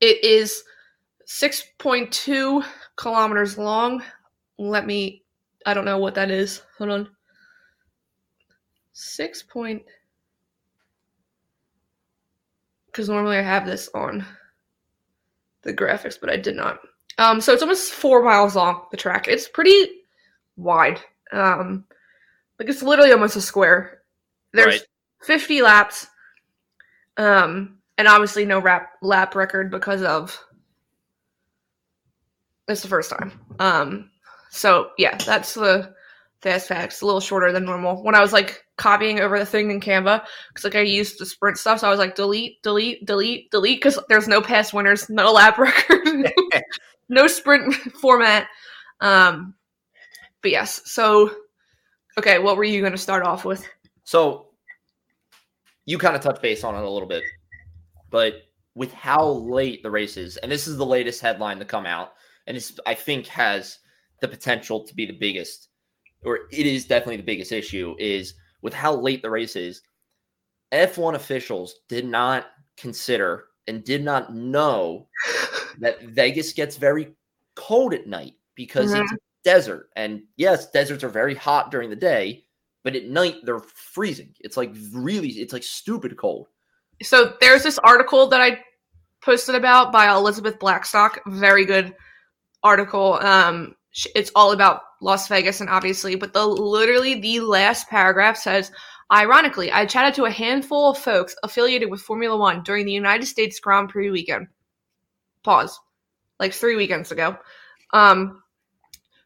[0.00, 0.62] it is
[1.26, 2.62] 6.2
[2.96, 4.02] kilometers long.
[4.58, 5.24] Let me,
[5.64, 6.62] I don't know what that is.
[6.78, 7.08] Hold on.
[8.92, 9.82] 6 point,
[12.96, 14.24] because normally I have this on
[15.64, 16.78] the graphics, but I did not.
[17.18, 19.28] Um, so it's almost four miles long, the track.
[19.28, 20.00] It's pretty
[20.56, 20.98] wide.
[21.30, 21.84] Um,
[22.58, 24.00] like it's literally almost a square.
[24.54, 24.82] There's Right.
[25.26, 26.06] 50 laps.
[27.18, 30.38] Um, and obviously no rap lap record because of
[32.66, 33.38] it's the first time.
[33.58, 34.10] Um,
[34.48, 35.94] so yeah, that's the
[36.46, 37.02] fast facts.
[37.02, 38.00] A little shorter than normal.
[38.04, 41.26] When I was like copying over the thing in Canva, because like I used the
[41.26, 45.10] sprint stuff, so I was like delete, delete, delete, delete, because there's no past winners,
[45.10, 46.32] no lap record,
[47.08, 48.46] no sprint format.
[49.00, 49.54] Um,
[50.40, 51.34] but yes, so
[52.16, 53.66] okay, what were you going to start off with?
[54.04, 54.46] So
[55.84, 57.24] you kind of touched base on it a little bit,
[58.08, 58.34] but
[58.76, 62.12] with how late the race is, and this is the latest headline to come out,
[62.46, 63.78] and this I think has
[64.20, 65.70] the potential to be the biggest,
[66.26, 69.80] or it is definitely the biggest issue, is with how late the race is.
[70.72, 72.46] F1 officials did not
[72.76, 75.06] consider and did not know
[75.78, 77.14] that Vegas gets very
[77.54, 79.88] cold at night because it's a desert.
[79.96, 82.44] And yes, deserts are very hot during the day,
[82.82, 84.34] but at night they're freezing.
[84.40, 86.48] It's like really, it's like stupid cold.
[87.02, 88.60] so there's this article that I
[89.22, 91.20] posted about by Elizabeth Blackstock.
[91.26, 91.94] Very good
[92.62, 93.14] article.
[93.14, 93.74] Um,
[94.14, 98.70] it's all about Las Vegas and obviously, but the literally the last paragraph says,
[99.12, 103.26] ironically, I chatted to a handful of folks affiliated with Formula One during the United
[103.26, 104.48] States Grand Prix weekend.
[105.42, 105.78] Pause.
[106.38, 107.38] Like three weekends ago.
[107.92, 108.42] Um,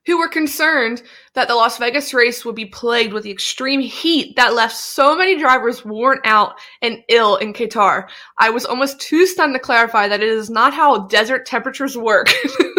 [0.07, 1.03] who were concerned
[1.35, 5.17] that the Las Vegas race would be plagued with the extreme heat that left so
[5.17, 8.09] many drivers worn out and ill in Qatar.
[8.39, 12.29] I was almost too stunned to clarify that it is not how desert temperatures work.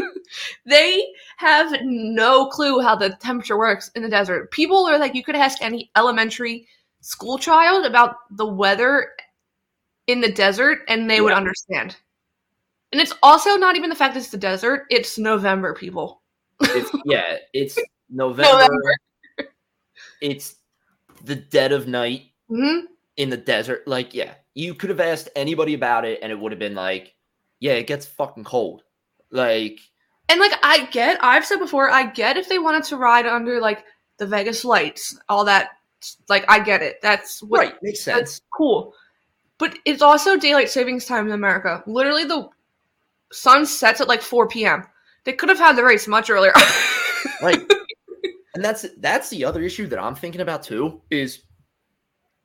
[0.65, 1.05] they
[1.41, 4.51] have no clue how the temperature works in the desert.
[4.51, 6.67] People are like, you could ask any elementary
[7.01, 9.09] school child about the weather
[10.05, 11.97] in the desert and they would understand.
[12.91, 16.21] And it's also not even the fact that it's the desert, it's November, people.
[16.61, 17.79] It's yeah, it's
[18.09, 18.51] November.
[18.51, 18.95] November.
[20.21, 20.55] It's
[21.23, 22.81] the dead of night hmm
[23.17, 23.87] in the desert.
[23.87, 27.13] Like, yeah, you could have asked anybody about it, and it would have been like,
[27.59, 28.83] yeah, it gets fucking cold.
[29.31, 29.79] Like,
[30.31, 33.59] And like I get, I've said before, I get if they wanted to ride under
[33.59, 33.83] like
[34.17, 35.71] the Vegas lights, all that.
[36.29, 36.99] Like I get it.
[37.01, 38.17] That's what, right, makes sense.
[38.17, 38.93] That's cool.
[39.57, 41.83] But it's also daylight savings time in America.
[41.85, 42.47] Literally, the
[43.33, 44.85] sun sets at like 4 p.m.
[45.25, 46.53] They could have had the race much earlier.
[47.39, 47.59] Right.
[48.55, 51.43] and that's that's the other issue that I'm thinking about too is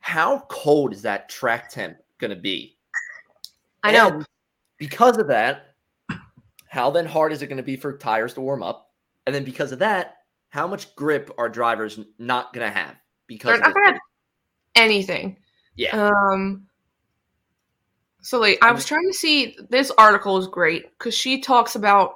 [0.01, 2.76] how cold is that track temp going to be?
[3.82, 4.09] I know.
[4.09, 4.26] And
[4.76, 5.76] because of that,
[6.77, 8.91] how then hard is it going to be for tires to warm up?
[9.24, 10.18] And then because of that,
[10.51, 12.95] how much grip are drivers not going to have?
[13.27, 13.99] Because They're not have
[14.77, 15.39] anything.
[15.74, 16.66] yeah, Um.
[18.20, 19.57] So like, I was trying to see.
[19.70, 22.14] This article is great because she talks about.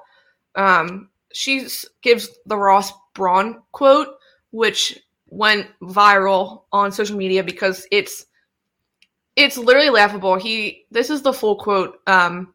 [0.57, 1.67] Um, she
[2.03, 4.09] gives the Ross Brawn quote,
[4.51, 4.99] which
[5.29, 8.27] went viral on social media because it's
[9.37, 10.35] it's literally laughable.
[10.35, 11.99] He this is the full quote.
[12.07, 12.53] Um,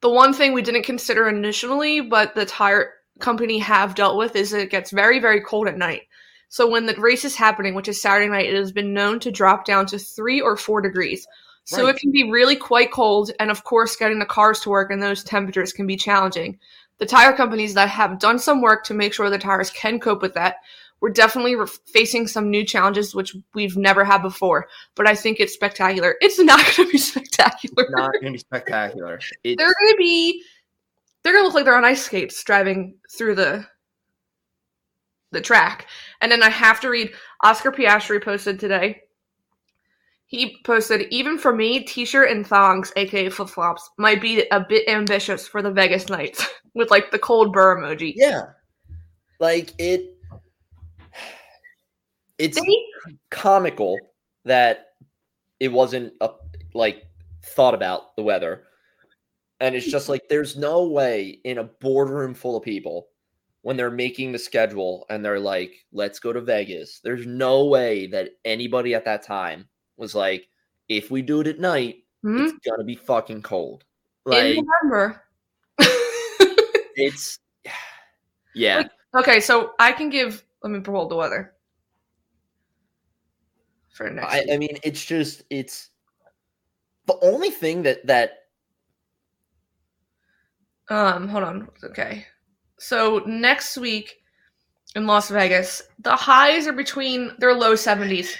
[0.00, 4.52] the one thing we didn't consider initially, but the tire company have dealt with is
[4.52, 6.02] it gets very very cold at night.
[6.48, 9.32] So when the race is happening, which is Saturday night, it has been known to
[9.32, 11.26] drop down to three or four degrees.
[11.64, 11.94] So Right.
[11.94, 15.00] it can be really quite cold, and of course, getting the cars to work in
[15.00, 16.60] those temperatures can be challenging.
[16.98, 20.22] The tire companies that have done some work to make sure the tires can cope
[20.22, 20.58] with that
[21.00, 24.66] we're definitely re- facing some new challenges which we've never had before.
[24.94, 26.16] But I think it's spectacular.
[26.20, 27.86] It's not going to be spectacular.
[27.90, 29.20] Not going to be spectacular.
[29.44, 30.42] They're going to be.
[31.22, 33.66] They're going to look like they're on ice skates driving through the
[35.32, 35.88] the track.
[36.20, 39.02] And then I have to read Oscar Piastri posted today.
[40.28, 45.46] He posted, even for me, t-shirt and thongs, aka flip-flops, might be a bit ambitious
[45.46, 46.44] for the Vegas nights
[46.74, 48.12] with like the cold burr emoji.
[48.16, 48.46] yeah,
[49.38, 50.15] like it.
[52.38, 52.86] It's They-
[53.30, 53.98] comical
[54.44, 54.94] that
[55.60, 56.30] it wasn't a,
[56.74, 57.06] like
[57.42, 58.64] thought about the weather,
[59.60, 63.08] and it's just like there's no way in a boardroom full of people
[63.62, 68.06] when they're making the schedule and they're like, "Let's go to Vegas." There's no way
[68.08, 69.66] that anybody at that time
[69.96, 70.48] was like,
[70.88, 72.44] "If we do it at night, Hmm?
[72.44, 73.84] it's gonna be fucking cold."
[74.26, 75.22] In Like November.
[76.96, 77.38] it's
[78.54, 78.76] yeah.
[78.78, 78.90] Like,
[79.28, 80.42] okay, so I can give.
[80.62, 81.54] Let me pull the weather
[83.96, 84.32] for next.
[84.32, 84.44] I.
[84.52, 85.90] I mean, it's just it's
[87.06, 88.48] the only thing that that
[90.88, 91.68] Um, hold on.
[91.82, 92.26] Okay.
[92.78, 94.16] So next week
[94.94, 98.36] in Las Vegas, the highs are between they're low 70s.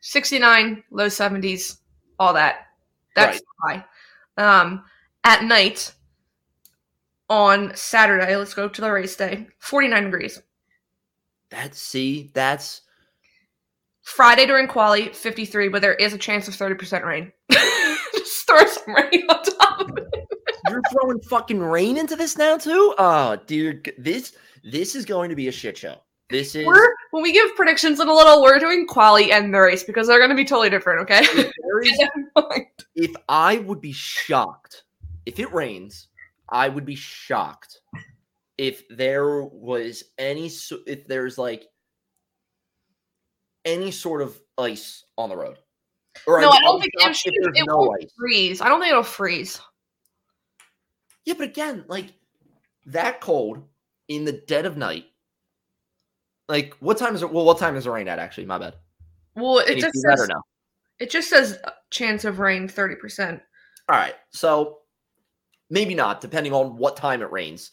[0.00, 1.78] 69, low 70s,
[2.18, 2.66] all that.
[3.16, 3.84] That's high.
[4.36, 4.84] Um,
[5.24, 5.94] at night
[7.30, 9.46] on Saturday, let's go to the race day.
[9.60, 10.42] 49 degrees.
[11.48, 12.82] that see that's
[14.04, 17.32] Friday during quali, 53, but there is a chance of 30% rain.
[17.50, 20.26] Just throw some rain on top of it.
[20.68, 22.94] you're throwing fucking rain into this now too.
[22.98, 25.96] Oh, dude, this this is going to be a shit show.
[26.30, 29.58] This is We're when we give predictions in a little, we're doing quali and the
[29.58, 31.20] race because they're gonna be totally different, okay?
[31.82, 32.02] is
[32.94, 34.84] if I would be shocked
[35.26, 36.08] if it rains,
[36.48, 37.80] I would be shocked
[38.58, 40.50] if there was any
[40.86, 41.66] if there's like
[43.64, 45.58] any sort of ice on the road.
[46.26, 48.60] Or no, I'd- I don't think it, shocked should, if there's it no won't freeze.
[48.60, 49.60] I don't think it'll freeze.
[51.24, 52.12] Yeah, but again, like
[52.86, 53.62] that cold
[54.08, 55.06] in the dead of night.
[56.48, 57.32] Like what time is it?
[57.32, 58.18] Well, what time is it rain at?
[58.18, 58.74] Actually, my bad.
[59.34, 60.42] Well, it just says no?
[61.00, 63.40] it just says uh, chance of rain thirty percent.
[63.88, 64.80] All right, so
[65.70, 67.72] maybe not, depending on what time it rains.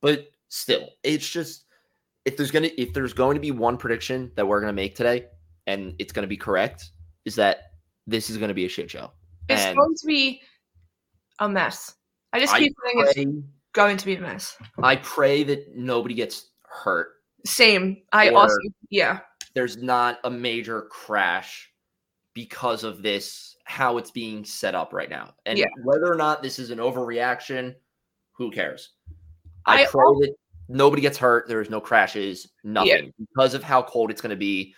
[0.00, 1.64] But still, it's just
[2.26, 5.26] if there's gonna if there's going to be one prediction that we're gonna make today,
[5.66, 6.90] and it's gonna be correct,
[7.24, 7.70] is that
[8.06, 9.12] this is gonna be a shit show.
[9.48, 10.42] It's And going to be
[11.38, 11.94] a mess.
[12.32, 14.58] I just I keep saying it's going to be a mess.
[14.82, 17.12] I pray that nobody gets hurt.
[17.46, 18.02] Same.
[18.12, 18.56] I also
[18.90, 19.20] yeah.
[19.54, 21.70] There's not a major crash
[22.34, 25.32] because of this, how it's being set up right now.
[25.46, 25.64] And Yeah.
[25.84, 27.74] whether or not this is an overreaction,
[28.32, 28.90] who cares?
[29.64, 30.34] I, I pray al- that
[30.68, 31.48] nobody gets hurt.
[31.48, 34.74] There's no crashes, nothing because of how cold it's going to be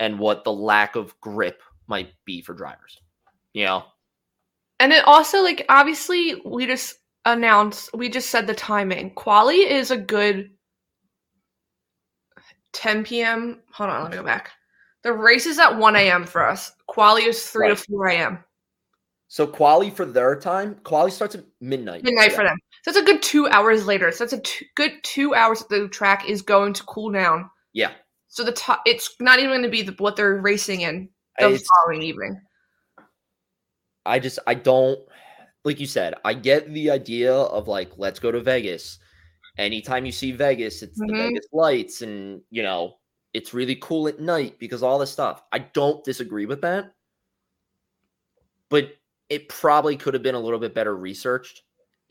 [0.00, 2.98] and what the lack of grip might be for drivers.
[3.52, 3.84] You know,
[4.80, 9.10] And it also like obviously we just announced we just said the timing.
[9.14, 10.50] Quali is a good
[12.72, 13.60] 10 p.m.
[13.72, 14.50] Hold on, let me go back.
[15.02, 16.24] The race is at 1 a.m.
[16.24, 16.72] for us.
[16.86, 17.76] Quali is 3 Right.
[17.76, 18.44] to 4 a.m.
[19.28, 22.04] so quali for their time, quali starts at midnight.
[22.04, 22.48] Midnight for Yeah.
[22.50, 22.58] them.
[22.82, 24.10] So that's a good two hours later.
[24.12, 27.48] So that's a two, good two hours that the track is going to cool down.
[27.72, 27.92] Yeah,
[28.28, 31.08] So the to- it's not even going to be the, what they're racing in
[31.38, 32.40] the It's- following evening.
[34.04, 34.98] I just I don't
[35.64, 38.98] like you said, I get the idea of like let's go to Vegas.
[39.58, 41.16] Anytime you see Vegas, it's the Mhm.
[41.28, 42.98] Vegas lights and you know,
[43.32, 45.42] it's really cool at night because all this stuff.
[45.52, 46.92] I don't disagree with that.
[48.70, 48.96] But
[49.28, 51.62] it probably could have been a little bit better researched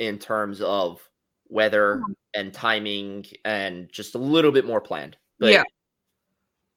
[0.02, 1.00] in terms of
[1.48, 2.02] weather
[2.34, 5.16] and timing and just a little bit more planned.
[5.40, 5.64] But Yeah.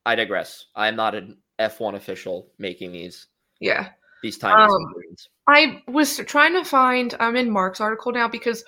[0.04, 0.66] I digress.
[0.76, 3.28] I'm not an F1 official making these
[3.60, 3.88] Yeah.
[4.22, 5.16] these timings Um.
[5.48, 8.62] I was trying to find I'm in Mark's article now because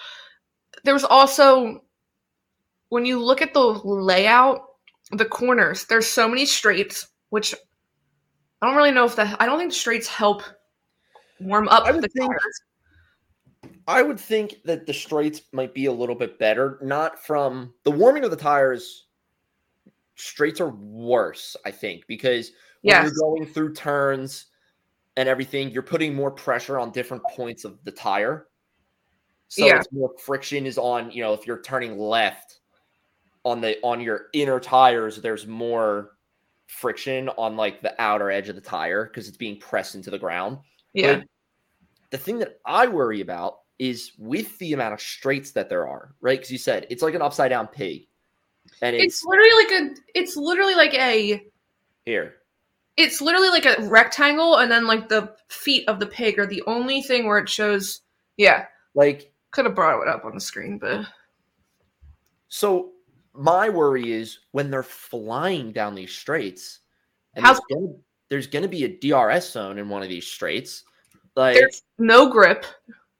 [0.84, 1.82] there was also
[2.88, 4.60] when you look at the layout,
[5.10, 7.54] the corners, there's so many straights, which
[8.62, 10.42] I don't really know if the I don't think straights help
[11.40, 12.60] warm up I would the think- tires.
[13.86, 17.90] I would think that the straights might be a little bit better, not from the
[17.90, 19.06] warming of the tires.
[20.14, 22.52] Straights are worse, I think, because
[22.82, 23.04] when Yes.
[23.04, 24.46] you're going through turns
[25.16, 28.48] and everything, you're putting more pressure on different points of the tire.
[29.48, 29.78] So Yeah.
[29.78, 32.60] it's more friction is on, you know, if you're turning left
[33.44, 36.16] on the on your inner tires, there's more
[36.66, 40.18] friction on like the outer edge of the tire because it's being pressed into the
[40.18, 40.58] ground.
[40.94, 41.18] Yeah.
[41.18, 41.28] But
[42.10, 46.14] the thing that I worry about is with the amount of straights that there are,
[46.20, 46.38] right?
[46.38, 48.06] Because you said it's like an upside down pig.
[48.80, 49.94] and It's it's, literally like a.
[50.18, 51.44] It's literally like a.
[52.04, 52.34] here.
[52.96, 56.62] It's literally like a rectangle, and then like the feet of the pig are the
[56.66, 58.00] only thing where it shows.
[58.38, 61.06] Yeah, Like could have brought it up on the screen, but
[62.48, 62.92] So
[63.34, 66.80] my worry is when they're flying down these straights,
[67.34, 67.90] and How's- there's
[68.28, 70.84] there's gonna be a DRS zone in one of these straights.
[71.36, 72.64] Like there's no grip.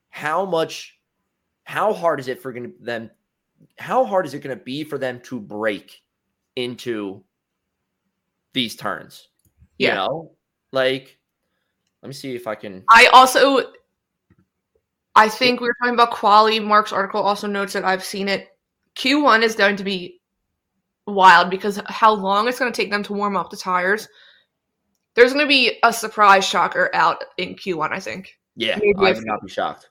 [0.09, 0.99] how much,
[1.65, 3.11] how hard is it for gonna them?
[3.79, 6.03] How hard is it gonna be for them to break
[6.57, 7.23] into
[8.55, 9.29] these turns?
[9.79, 9.95] You Yeah.
[9.95, 10.33] know,
[10.73, 11.19] like
[12.03, 12.85] let me see if I can.
[12.89, 13.73] I also,
[15.15, 16.61] I think we were talking about quality.
[16.61, 18.49] Mark's article also notes that I've seen it.
[18.97, 20.21] Q1 is going to be
[21.07, 24.09] wild because how long it's going to take them to warm up the tires.
[25.17, 28.33] There's going to be a surprise shocker out in Q1, I think.
[28.55, 29.89] Yeah, maybe I would not be shocked.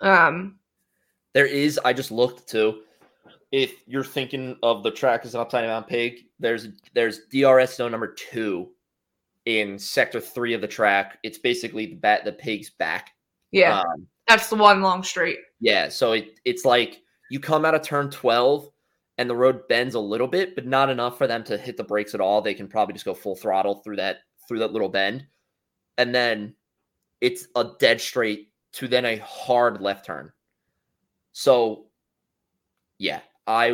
[0.00, 0.58] Um,
[1.34, 1.78] There is.
[1.84, 2.82] I just looked too.
[3.52, 7.92] If you're thinking of the track as an upside down pig, there's there's DRS zone
[7.92, 8.70] number two
[9.46, 11.18] in sector three of the track.
[11.22, 13.12] It's basically the bat the pig's back.
[13.52, 15.38] yeah, Um, that's the one long straight.
[15.60, 15.88] yeah.
[15.88, 17.00] So it it's like
[17.30, 18.68] you come out of turn twelve
[19.18, 21.84] and the road bends a little bit, but not enough for them to hit the
[21.84, 22.42] brakes at all.
[22.42, 24.18] They can probably just go full throttle through that
[24.48, 25.26] through that little bend,
[25.98, 26.54] and then
[27.20, 30.32] it's a dead straight to then a hard left turn.
[31.32, 31.86] So,
[32.98, 33.68] yeah, I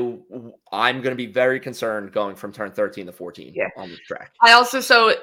[0.72, 3.68] I'm going to be very concerned going from turn 13 to 14 Yeah.
[3.76, 4.32] on this track.
[4.42, 5.14] I also so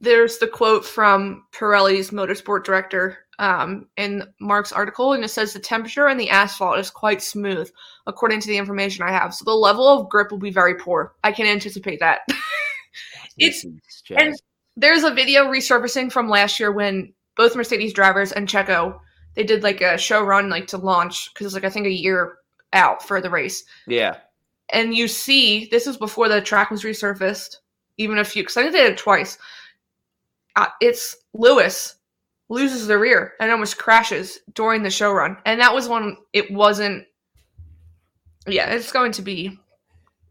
[0.00, 5.58] there's the quote from Pirelli's motorsport director um, in Mark's article, and it says the
[5.58, 7.70] temperature and the asphalt is quite smooth,
[8.06, 9.34] according to the information I have.
[9.34, 11.14] So the level of grip will be very poor.
[11.24, 12.20] I can anticipate that.
[13.40, 14.42] It's- and- just-
[14.78, 19.00] There's a video resurfacing from last year when both Mercedes drivers and Checo
[19.34, 21.90] they did like a show run like to launch because it's like I think a
[21.90, 22.38] year
[22.72, 23.64] out for the race.
[23.86, 24.16] Yeah,
[24.70, 27.56] and you see this is before the track was resurfaced
[27.96, 29.38] even a few because i think they did it twice.
[30.56, 31.96] Uh, it's lewis
[32.48, 35.36] loses the rear and almost crashes during the show run.
[35.44, 37.04] And that was when it wasn't
[38.46, 39.58] yeah it's going to be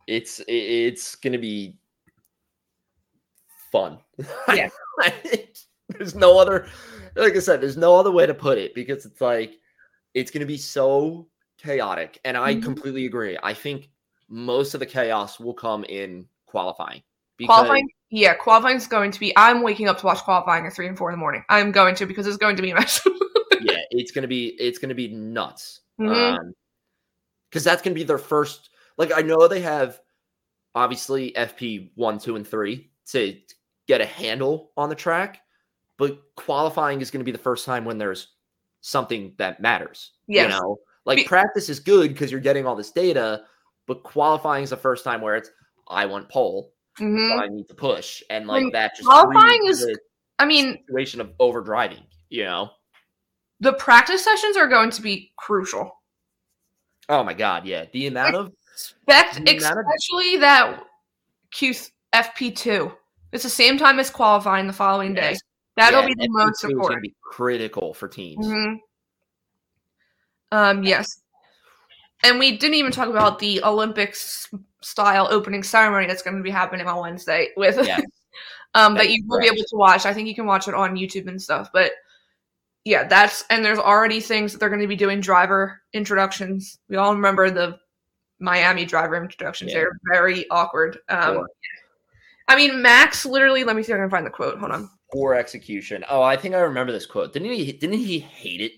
[0.07, 1.75] it's it's going to be
[3.77, 3.99] fun.
[4.55, 4.69] Yeah.
[5.89, 6.67] there's no other
[7.15, 9.59] like I said, there's no other way to put it because it's like
[10.13, 12.63] it's going to be so chaotic and I Mhm.
[12.63, 13.37] completely agree.
[13.41, 13.89] I think
[14.29, 17.03] most of the chaos will come in qualifying.
[17.37, 20.73] Because qualifying yeah qualifying is going to be i'm waking up to watch qualifying at
[20.73, 22.73] three and four in the morning i'm going to because it's going to be a
[22.73, 23.01] mess
[23.61, 25.81] yeah, it's going to be it's going to be nuts.
[25.99, 26.37] Mhm.
[26.37, 26.53] Um
[27.51, 29.99] cuz that's going to be their first like I know they have
[30.73, 33.37] obviously FP 1, 2 and 3 to
[33.87, 35.39] get a handle on the track,
[35.97, 38.27] but qualifying is going to be the first time when there's
[38.81, 40.11] something that matters.
[40.27, 40.43] Yes.
[40.53, 43.43] You know, like Be- practice is good because you're getting all this data,
[43.87, 45.49] but qualifying is the first time where it's
[45.87, 47.29] I want pole, Mhm.
[47.29, 49.87] so I need to push, and like that just qualifying is-
[50.39, 52.03] i mean situation of over driving.
[52.29, 52.71] You know,
[53.61, 55.93] the practice sessions are going to be crucial
[57.09, 60.83] oh my god, yeah, the amount of Expect, of- especially that
[61.51, 61.73] Q
[62.13, 62.91] FP two.
[63.31, 65.31] It's the same time as qualifying the following day.
[65.31, 65.41] Yes.
[65.75, 67.01] That'll yeah, be the FP2 most important.
[67.03, 68.47] be critical for teams.
[68.47, 68.79] Mhm.
[70.51, 70.83] Um.
[70.83, 71.21] Yes.
[72.23, 74.49] And we didn't even talk about the Olympics
[74.81, 77.97] style opening ceremony that's going to be happening on Wednesday with Yeah.
[78.75, 80.05] um that That's you will be able to watch.
[80.05, 81.69] I think you can watch it on YouTube and stuff.
[81.73, 81.91] But
[82.85, 86.79] yeah, that's and there's already things that they're going to be doing driver introductions.
[86.89, 87.77] We all remember the
[88.39, 89.71] Miami driver introductions.
[89.71, 89.79] Yeah.
[89.79, 90.99] They're very awkward.
[91.09, 91.47] Um, Sure.
[92.47, 93.63] I mean, Max literally.
[93.63, 94.57] Let me see if I can find the quote.
[94.59, 94.89] Hold on.
[95.11, 96.03] Poor execution.
[96.09, 97.33] Oh, I think I remember this quote.
[97.33, 97.71] Didn't he?
[97.71, 98.71] Didn't he hate it?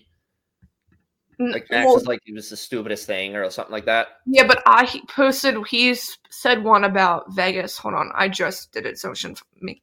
[1.38, 4.08] Like Max well, was like it was the stupidest thing or something like that.
[4.26, 5.56] yeah, but I posted.
[5.66, 7.78] He's said one about Vegas.
[7.78, 9.80] Hold on, I just did it, so it shouldn't make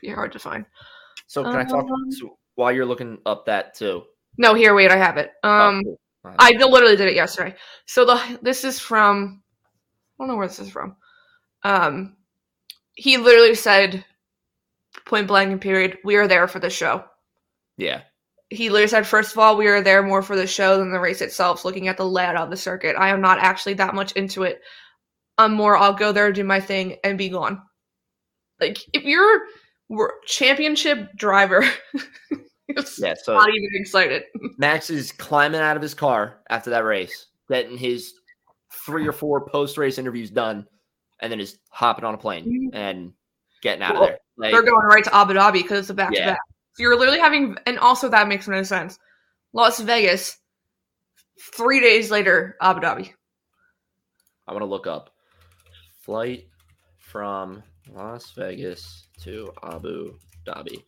[0.00, 0.66] be hard to find.
[1.26, 4.02] So can I talk Um, so while you're looking up that too?
[4.36, 5.30] No, here, wait, I have it.
[5.42, 6.00] Oh, Um, cool.
[6.22, 7.54] Uh, I literally did it yesterday.
[7.86, 9.42] So the this is from
[10.18, 10.96] I don't know where this is from.
[11.62, 12.16] Um
[13.00, 14.04] he literally said
[15.06, 17.02] point blank and period, we are there for the show.
[17.78, 18.02] yeah,
[18.50, 21.00] He literally said, first of all, we are there more for the show than the
[21.00, 22.96] race itself, looking at the layout of the circuit.
[22.98, 24.60] I am not actually that much into it.
[25.38, 27.62] I'm more I'll go there, do my thing, and be gone.
[28.60, 29.44] Like if you're
[30.26, 31.64] championship driver,
[32.68, 33.14] yeah.
[33.22, 34.24] So not even excited.
[34.58, 38.12] Max is climbing out of his car after that race, getting his
[38.84, 40.66] three or four post race interviews done,
[41.20, 42.76] and then just hopping on a plane mm-hmm.
[42.76, 43.12] and
[43.62, 44.18] getting out Well, of there.
[44.36, 46.38] Like, They're going right to Abu Dhabi because it's a back to back.
[46.74, 48.98] So you're literally having, and also that makes no sense.
[49.52, 50.38] Las Vegas,
[51.56, 53.12] three days later, Abu Dhabi.
[54.46, 55.10] I want to look up
[56.00, 56.46] flight
[56.98, 57.62] from
[57.92, 60.16] Las Vegas to Abu
[60.46, 60.82] Dhabi.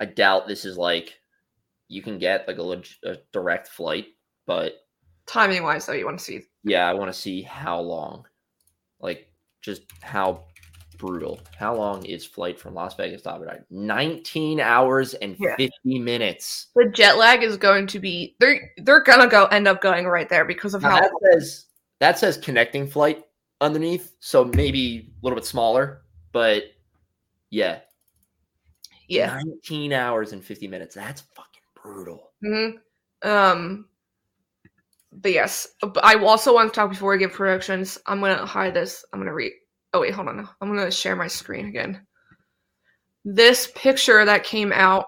[0.00, 1.14] I doubt this is like
[1.88, 4.06] you can get like a, leg- a direct flight,
[4.46, 4.74] but
[5.26, 6.42] Timing wise, though, you want to see.
[6.62, 8.26] yeah, I want to see how long,
[9.00, 9.28] like
[9.66, 10.44] just how
[10.96, 11.40] brutal.
[11.58, 13.64] How long is flight from Las Vegas to Abu Dhabi?
[13.68, 15.56] 19 hours and Yeah.
[15.56, 16.68] 50 minutes.
[16.74, 20.28] The jet lag is going to be they're they're gonna go end up going right
[20.28, 21.66] there because of Now, how that says
[21.98, 23.24] that says connecting flight
[23.60, 26.02] underneath, so maybe a little bit smaller,
[26.32, 26.64] but
[27.50, 27.80] yeah,
[29.08, 29.40] yeah.
[29.44, 30.94] 19 hours and 50 minutes.
[30.94, 32.32] That's fucking brutal.
[32.42, 32.70] hmm
[33.22, 33.86] Um,
[35.16, 37.98] but yes, but I also want to talk before I give predictions.
[38.06, 39.04] I'm gonna hide this.
[39.12, 39.52] I'm gonna read.
[39.92, 40.48] Oh wait, hold on.
[40.60, 42.06] I'm gonna share my screen again.
[43.24, 45.06] This picture that came out.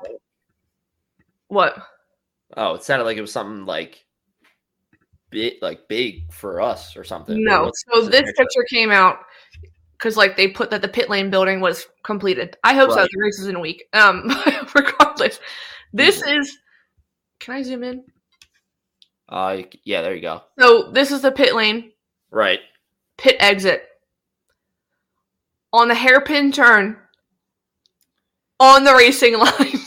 [1.48, 1.76] What?
[2.56, 4.04] Oh, it sounded like it was something like
[5.30, 7.42] big, like big for us or something.
[7.44, 7.64] No.
[7.64, 9.18] What's- So what's this picture came out
[9.98, 12.56] because like they put that the pit lane building was completed.
[12.64, 12.96] I hope so.
[12.96, 13.08] Right.
[13.12, 13.84] The race is in a week.
[13.92, 14.30] Um,
[14.74, 15.38] regardless,
[15.92, 16.56] this is.
[17.40, 18.04] Can I zoom in?
[19.28, 20.42] Uh, yeah, there you go.
[20.58, 21.92] So this is the pit lane.
[22.30, 22.60] Right.
[23.16, 23.82] pit exit
[25.72, 26.96] on the hairpin turn
[28.60, 29.78] on the racing line.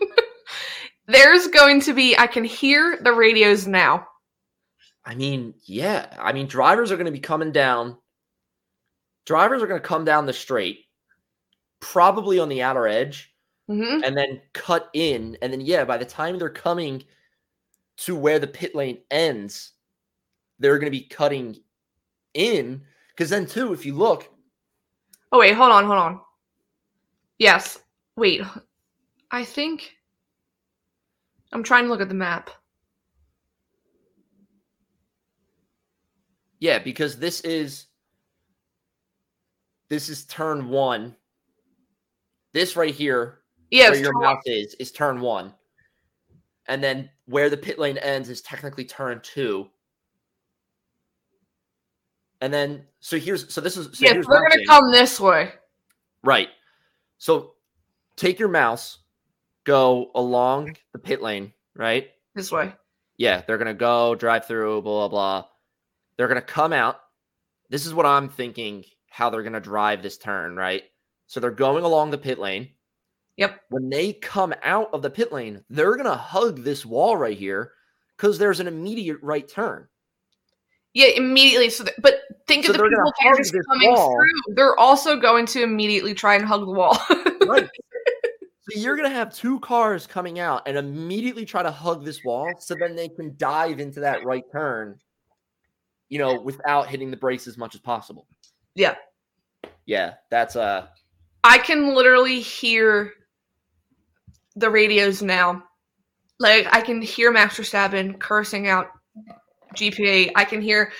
[1.06, 4.06] There's going to be, I can hear the radios now.
[5.04, 6.06] I mean, yeah.
[6.18, 7.96] I mean, drivers are going to be coming down.
[9.26, 10.84] Drivers are going to come down the straight,
[11.80, 13.32] probably on the outer edge,
[13.66, 15.36] hmm and then cut in.
[15.42, 17.02] And then, yeah, by the time they're coming
[18.00, 19.72] to where the pit lane ends,
[20.58, 21.56] they're going to be cutting
[22.34, 22.82] in.
[23.10, 24.28] Because then, too, if you look,
[25.32, 26.20] Oh, wait, hold on, hold on.
[27.38, 27.78] Yes.
[28.16, 28.42] Wait.
[29.30, 29.92] I think.
[31.52, 32.50] I'm trying to look at the map.
[36.60, 37.86] yeah, because this is
[39.88, 41.16] this is turn one.
[42.52, 43.40] This right here
[43.70, 45.52] yeah, where your mouth is is turn one,
[46.68, 49.68] and then where the pit lane ends is technically turn two.
[52.40, 55.52] And then, so here's so this is so yes, we're going to come this way.
[56.24, 56.48] right.
[57.18, 57.52] So
[58.16, 58.98] take your mouse,
[59.64, 62.08] go along the pit lane, right?
[62.34, 62.72] This way.
[63.16, 65.48] Yeah, they're gonna go drive through, blah blah blah.
[66.16, 66.96] They're gonna come out.
[67.68, 68.84] This is what I'm thinking.
[69.10, 70.82] How they're gonna drive this turn, right?
[71.26, 72.70] So they're going along the pit lane.
[73.40, 73.60] Yep.
[73.70, 77.72] When they come out of the pit lane, they're gonna hug this wall right here
[78.16, 79.88] because there's an immediate right turn.
[80.92, 81.70] Yeah, immediately.
[81.70, 84.14] So, th- but think So of the people that are just coming wall.
[84.14, 84.54] through.
[84.56, 86.98] They're also going to immediately try and hug the wall.
[87.46, 87.66] Right.
[88.68, 92.52] so you're gonna have two cars coming out and immediately try to hug this wall,
[92.58, 94.98] so then they can dive into that right turn.
[96.10, 98.26] You know, without hitting the brakes as much as possible.
[98.74, 98.96] Yeah.
[99.86, 100.88] Yeah, that's uh
[101.42, 103.14] I can literally hear
[104.60, 105.62] the radios now.
[106.38, 108.88] Like I can hear Max Verstappen cursing out
[109.74, 110.30] GPA.
[110.36, 110.92] I can hear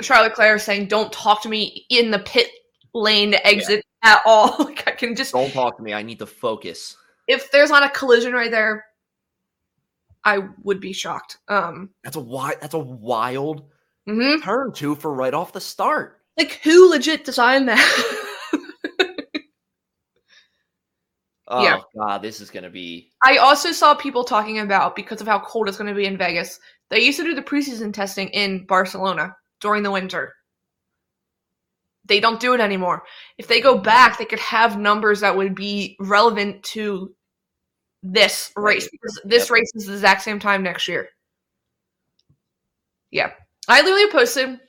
[0.00, 2.50] Charles Leclerc saying, "Don't talk to me in the pit
[2.92, 5.92] lane exit at all." like I can just Don't talk to me.
[5.94, 6.96] I need to focus.
[7.26, 8.84] if there's not a collision right there,
[10.24, 11.38] I would be shocked.
[11.48, 12.56] Um, That's a wild.
[12.60, 13.64] That's a wild
[14.08, 14.42] mhm.
[14.42, 16.20] turn two for right off the start.
[16.36, 18.20] like who legit designed that?
[21.56, 21.80] Oh Yeah.
[21.96, 23.10] god, this is gonna be.
[23.22, 26.18] I also saw people talking about because of how cold it's going to be in
[26.18, 26.58] Vegas.
[26.90, 30.34] They used to do the preseason testing in Barcelona during the winter.
[32.04, 33.04] They don't do it anymore.
[33.38, 37.14] If they go back, they could have numbers that would be relevant to
[38.02, 39.50] this race because this Yep.
[39.50, 41.08] race is the exact same time next year.
[43.10, 43.32] Yeah.
[43.68, 44.60] I literally posted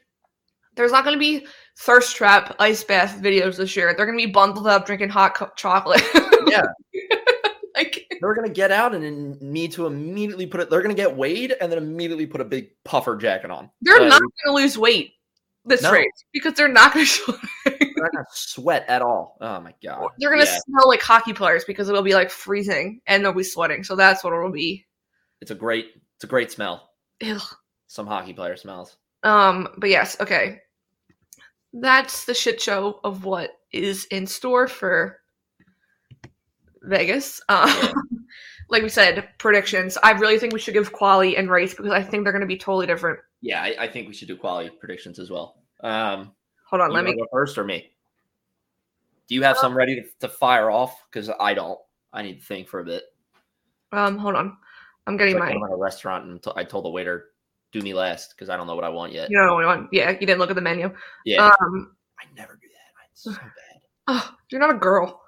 [0.76, 1.46] there's not going to be
[1.78, 3.94] thirst trap ice bath videos this year.
[3.96, 6.02] They're going to be bundled up drinking hot co- chocolate.
[6.48, 6.62] Yeah.
[7.76, 10.70] like They're gonna get out and need to immediately put it.
[10.70, 13.70] They're gonna get weighed and then immediately put a big puffer jacket on.
[13.82, 15.14] They're not going to lose weight
[15.66, 15.92] this No.
[15.92, 17.32] race because they're not going to show.
[17.66, 19.38] They're not gonna sweat at all.
[19.42, 20.08] Oh my god.
[20.20, 23.34] they're going to Yeah, smell like hockey players because it'll be like freezing and they'll
[23.34, 23.84] be sweating.
[23.84, 24.86] So that's what it'll be.
[25.42, 25.88] it's a great.
[26.18, 26.92] It's a great smell.
[27.26, 27.42] Ugh.
[27.88, 28.96] Some hockey player smells.
[29.24, 30.62] Um, but yes, okay.
[31.78, 35.20] That's the shit show of what is in store for
[36.84, 37.42] Vegas.
[37.50, 37.94] Um,
[38.70, 39.98] like we said, predictions.
[40.02, 42.48] I really think we should give quali and race because I think they're going to
[42.48, 43.20] be totally different.
[43.42, 45.62] Yeah, I, I think we should do quality predictions as well.
[45.82, 46.32] Um,
[46.70, 47.16] Hold on, let me.
[47.16, 47.92] go first or me?
[49.28, 51.00] Do you have some ready to, to fire off?
[51.12, 51.80] Because I don't.
[52.12, 53.04] I need to think for a bit.
[53.92, 54.58] Um, hold on.
[55.06, 55.56] I'm getting like my.
[55.56, 57.26] I'm at a restaurant and t- I told the waiter,
[57.76, 59.30] "Do me last," because I don't know what I want yet.
[59.30, 59.90] You don't know what I want?
[59.92, 60.94] Yeah, you didn't look at the menu.
[61.26, 63.10] Yeah, Um, I never do that.
[63.12, 63.82] It's so bad.
[64.08, 65.22] Oh, you're not a girl.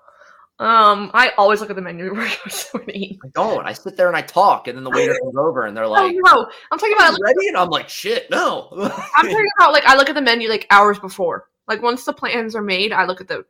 [0.60, 3.20] Um, I always look at the menu before I go eat.
[3.22, 3.68] I don't.
[3.68, 6.02] I sit there and I talk, and then the waiter comes over and they're like,
[6.02, 7.18] Oh like, no, I'm talking about.
[7.18, 8.90] "You ready?" And I'm like, "Shit, no." I'm
[9.30, 11.50] talking about like I look at the menu like hours before.
[11.68, 13.46] Like once the plans are made, I look at the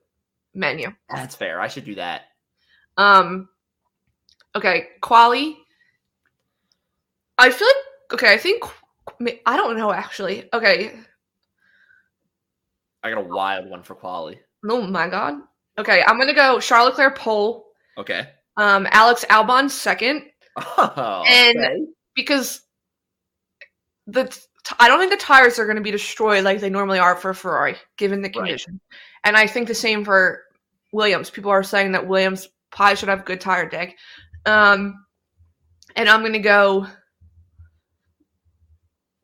[0.56, 0.92] menu.
[1.14, 1.62] That's fair.
[1.62, 2.24] I should do that.
[2.98, 3.48] Um,
[4.56, 5.60] okay, quali.
[7.38, 8.34] I feel like okay.
[8.34, 8.64] I think
[9.46, 10.48] I don't know actually.
[10.54, 10.92] Okay,
[13.04, 14.40] I got a wild one for quali.
[14.70, 15.36] oh my god.
[15.78, 17.66] Okay, I'm gonna go Charles Leclerc pole.
[17.98, 18.28] Okay.
[18.58, 20.24] Um, Alex Albon second
[20.58, 21.78] Oh, And- okay.
[22.16, 22.62] because
[24.08, 27.00] the t- I don't think the tires are going to be destroyed like they normally
[27.00, 28.80] are for Ferrari, given the condition.
[29.24, 30.44] And I think the same for
[30.92, 31.30] Williams.
[31.30, 33.94] People are saying that Williams probably should have good tire deg.
[34.46, 35.06] Um,
[35.96, 36.86] and I'm going to go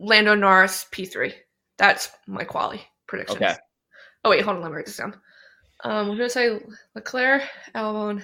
[0.03, 1.33] Lando Norris P3.
[1.77, 3.37] That's my quali prediction.
[3.37, 3.55] Okay.
[4.23, 4.63] Oh wait, hold on.
[4.63, 5.13] Let me write this down.
[5.83, 6.59] Um, I'm going to say
[6.95, 7.43] Leclerc,
[7.75, 8.21] Albon,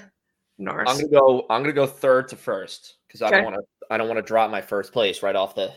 [0.57, 0.89] Norris.
[0.89, 1.45] I'm gonna go.
[1.49, 3.63] I'm gonna go third to first because I don't want to.
[3.89, 5.73] I don't want to drop my first place right off the,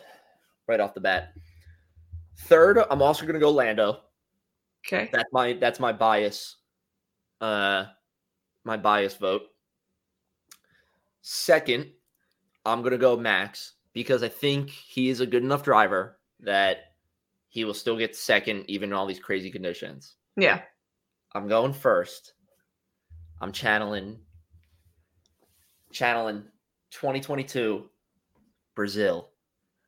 [0.68, 1.32] right off the bat.
[2.40, 4.00] Third, I'm also gonna go Lando.
[4.86, 5.08] okay.
[5.12, 6.56] That's my that's my bias.
[7.40, 7.86] Uh,
[8.64, 9.42] my bias vote.
[11.22, 11.90] Second,
[12.64, 16.78] I'm gonna go Max because I think he is a good enough driver that
[17.48, 20.16] he will still get second even in all these crazy conditions.
[20.36, 20.62] Yeah.
[21.34, 22.34] I'm going first.
[23.40, 24.18] I'm channeling
[25.92, 26.42] channeling
[26.90, 27.88] 2022
[28.74, 29.28] Brazil.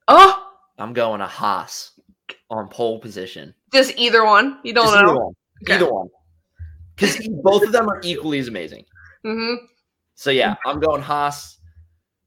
[0.09, 1.92] Oh, I'm going a Haas
[2.50, 3.55] on pole position.
[3.72, 4.59] just either one.
[4.62, 5.11] You don't Just know.
[5.11, 5.34] Either one.
[5.62, 5.74] Okay.
[5.74, 6.09] Either one.
[6.94, 8.84] Because both of them are equally as amazing.
[9.24, 9.64] Mm-hmm.
[10.14, 11.59] So yeah, I'm going Haas.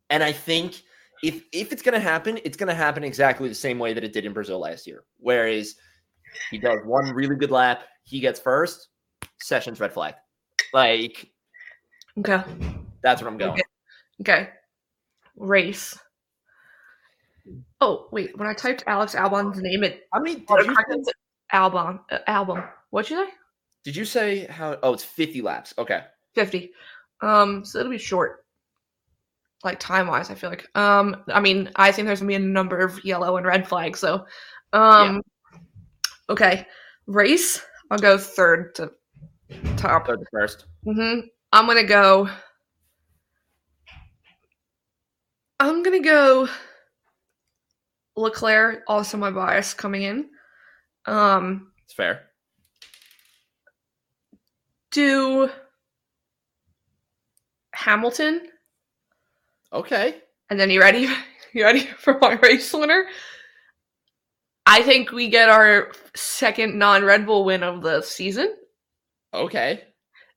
[0.09, 0.81] And I think
[1.23, 4.25] if if it's gonna happen, it's gonna happen exactly the same way that it did
[4.25, 5.03] in Brazil last year.
[5.19, 5.75] Whereas
[6.51, 8.89] he does one really good lap, he gets first,
[9.39, 10.15] sessions red flag.
[10.73, 11.31] Like
[12.19, 12.43] Okay.
[13.03, 13.59] that's what I'm going.
[14.21, 14.49] Okay.
[15.35, 15.97] Race.
[17.79, 21.03] Oh wait, when I typed Alex Albon's name, it How many did you, autocorrected
[21.51, 21.99] album.
[22.11, 22.63] Uh, album.
[22.89, 23.31] What'd you say?
[23.83, 25.73] did you say how oh it's 50 laps.
[25.77, 26.01] Okay.
[26.35, 26.71] Fifty.
[27.21, 28.45] Um, so it'll be short.
[29.63, 30.67] Like time wise, I feel like.
[30.75, 33.99] Um, I mean, I think there's gonna be a number of yellow and red flags.
[33.99, 34.25] So,
[34.73, 35.21] um,
[36.29, 36.65] okay,
[37.07, 37.61] race.
[37.89, 38.91] I'll go third to
[39.77, 40.07] top.
[40.07, 40.65] Third to first.
[40.83, 42.29] hmm I'm gonna go.
[45.59, 46.47] I'm gonna go.
[48.15, 50.29] Leclerc, also my bias coming in.
[51.05, 52.23] Um, It's fair.
[54.91, 55.49] do
[57.73, 58.49] Hamilton,
[59.73, 60.15] Okay.
[60.49, 61.07] and then you ready?
[61.53, 63.05] You ready for my race winner?
[64.67, 68.53] I think we get our second non-Red Bull win of the season,
[69.33, 69.81] Okay.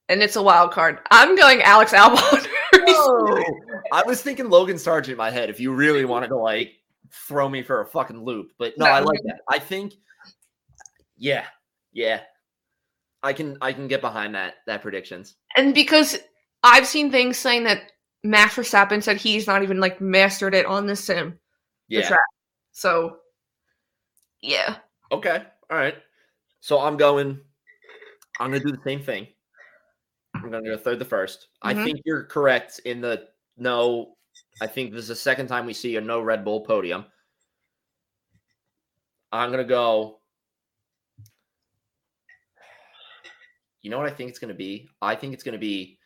[0.08, 1.00] and it's a wild card.
[1.10, 2.46] I'm going Alex Albon.
[2.72, 3.42] Oh,
[3.92, 6.72] I was thinking Logan Sargeant in my head if you really wanted to like
[7.28, 8.52] throw me for a fucking loop.
[8.58, 8.92] But no, No.
[8.92, 9.40] I like that.
[9.50, 9.94] I think
[11.18, 11.44] yeah.
[11.92, 12.20] Yeah.
[13.22, 15.34] I can I can get behind that that predictions.
[15.56, 16.18] And because
[16.62, 17.82] I've seen things saying that
[18.22, 21.38] Max Verstappen said he's not even like mastered it on the sim,
[21.88, 22.08] the Yeah.
[22.08, 22.20] track.
[22.72, 23.20] So,
[24.42, 24.78] yeah.
[25.12, 25.44] Okay.
[25.70, 25.96] All right.
[26.60, 27.40] So I'm going.
[28.38, 29.26] I'm gonna do the same thing.
[30.34, 31.84] I'm gonna go third to 1st I Mhm.
[31.84, 34.16] think you're correct in the no.
[34.60, 37.06] I think this is the second time we see a no Red Bull podium.
[39.32, 40.20] I'm gonna go.
[43.82, 44.90] You know what I think it's gonna be?
[45.00, 45.98] I think it's gonna be.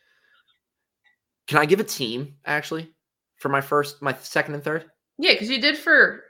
[1.46, 2.92] Can I give a team actually
[3.36, 4.86] for my first, my second and third?
[5.18, 6.22] Yeah, because you did for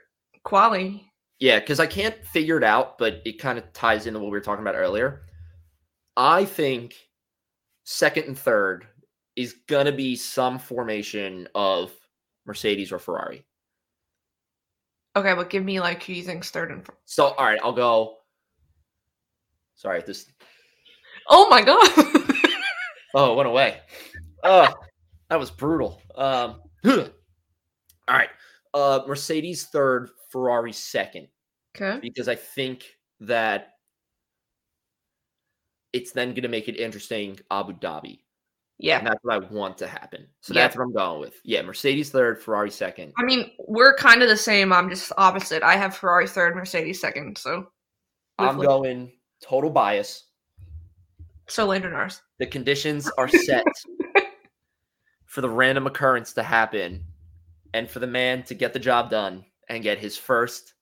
[0.43, 1.11] Quali.
[1.39, 4.31] Yeah, because I can't figure it out, but it kind of ties into what we
[4.31, 5.23] were talking about earlier.
[6.15, 6.95] I think
[7.83, 8.87] second and third
[9.35, 11.91] is gonna be some formation of
[12.45, 13.45] Mercedes or Ferrari.
[15.15, 16.97] Okay, but give me like who you think's third and fourth.
[17.05, 18.17] So all right, I'll go.
[19.75, 20.27] Sorry, this
[21.29, 21.81] Oh my god.
[23.15, 23.81] oh it went away.
[24.43, 24.71] Oh,
[25.29, 26.01] that was brutal.
[26.15, 27.07] Um all
[28.09, 28.29] right.
[28.73, 31.27] Uh Mercedes third, Ferrari second.
[31.75, 31.99] okay.
[32.01, 32.83] because I think
[33.21, 33.69] that
[35.93, 38.19] it's then going to make it interesting Abu Dhabi.
[38.77, 38.97] Yeah.
[38.97, 40.27] And that's what I want to happen.
[40.41, 40.63] So Yeah.
[40.63, 41.39] that's what I'm going with.
[41.45, 43.13] Yeah, Mercedes third, Ferrari second.
[43.17, 44.73] I mean, we're kind of the same.
[44.73, 45.63] I'm just opposite.
[45.63, 47.37] I have Ferrari third, Mercedes second.
[47.37, 47.67] So,
[48.37, 50.25] I'm with- going total bias.
[51.47, 52.21] so Lando Norris.
[52.39, 53.63] The conditions are set
[55.25, 57.03] for the random occurrence to happen
[57.73, 60.73] and for the man to get the job done and get his first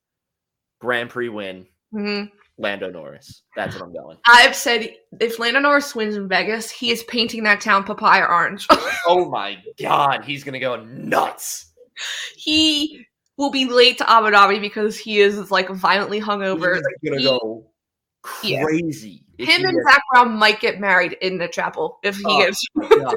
[0.80, 2.24] Grand Prix win hmm
[2.56, 3.42] Lando Norris.
[3.56, 4.16] That's what I'm going.
[4.28, 4.88] I've said
[5.20, 8.66] if Lando Norris wins in Vegas, he is painting that town papaya orange.
[9.06, 11.72] Oh my god, he's gonna go nuts.
[12.36, 13.06] he
[13.36, 16.76] will be late to Abu Dhabi because he is like violently hungover.
[17.02, 17.66] He's gonna he- go
[18.22, 19.24] crazy.
[19.36, 22.38] If him and gets- Zak Brown might get married in the chapel if he Oh,
[22.38, 22.64] gets.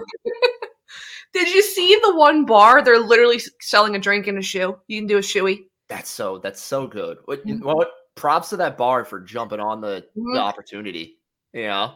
[1.33, 2.81] Did you see the one bar?
[2.83, 4.77] They're literally selling a drink in a shoe.
[4.87, 5.65] You can do a shoey.
[5.89, 7.17] That's so that's so good.
[7.25, 7.61] What, Mhm.
[7.61, 10.33] what props to that bar for jumping on the, Mhm.
[10.33, 11.19] the opportunity.
[11.53, 11.93] You know?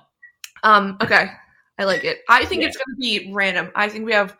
[0.63, 0.97] Um.
[1.01, 1.27] Okay,
[1.79, 2.19] I like it.
[2.29, 2.67] I think Yeah.
[2.67, 3.71] it's going to be random.
[3.75, 4.37] I think we have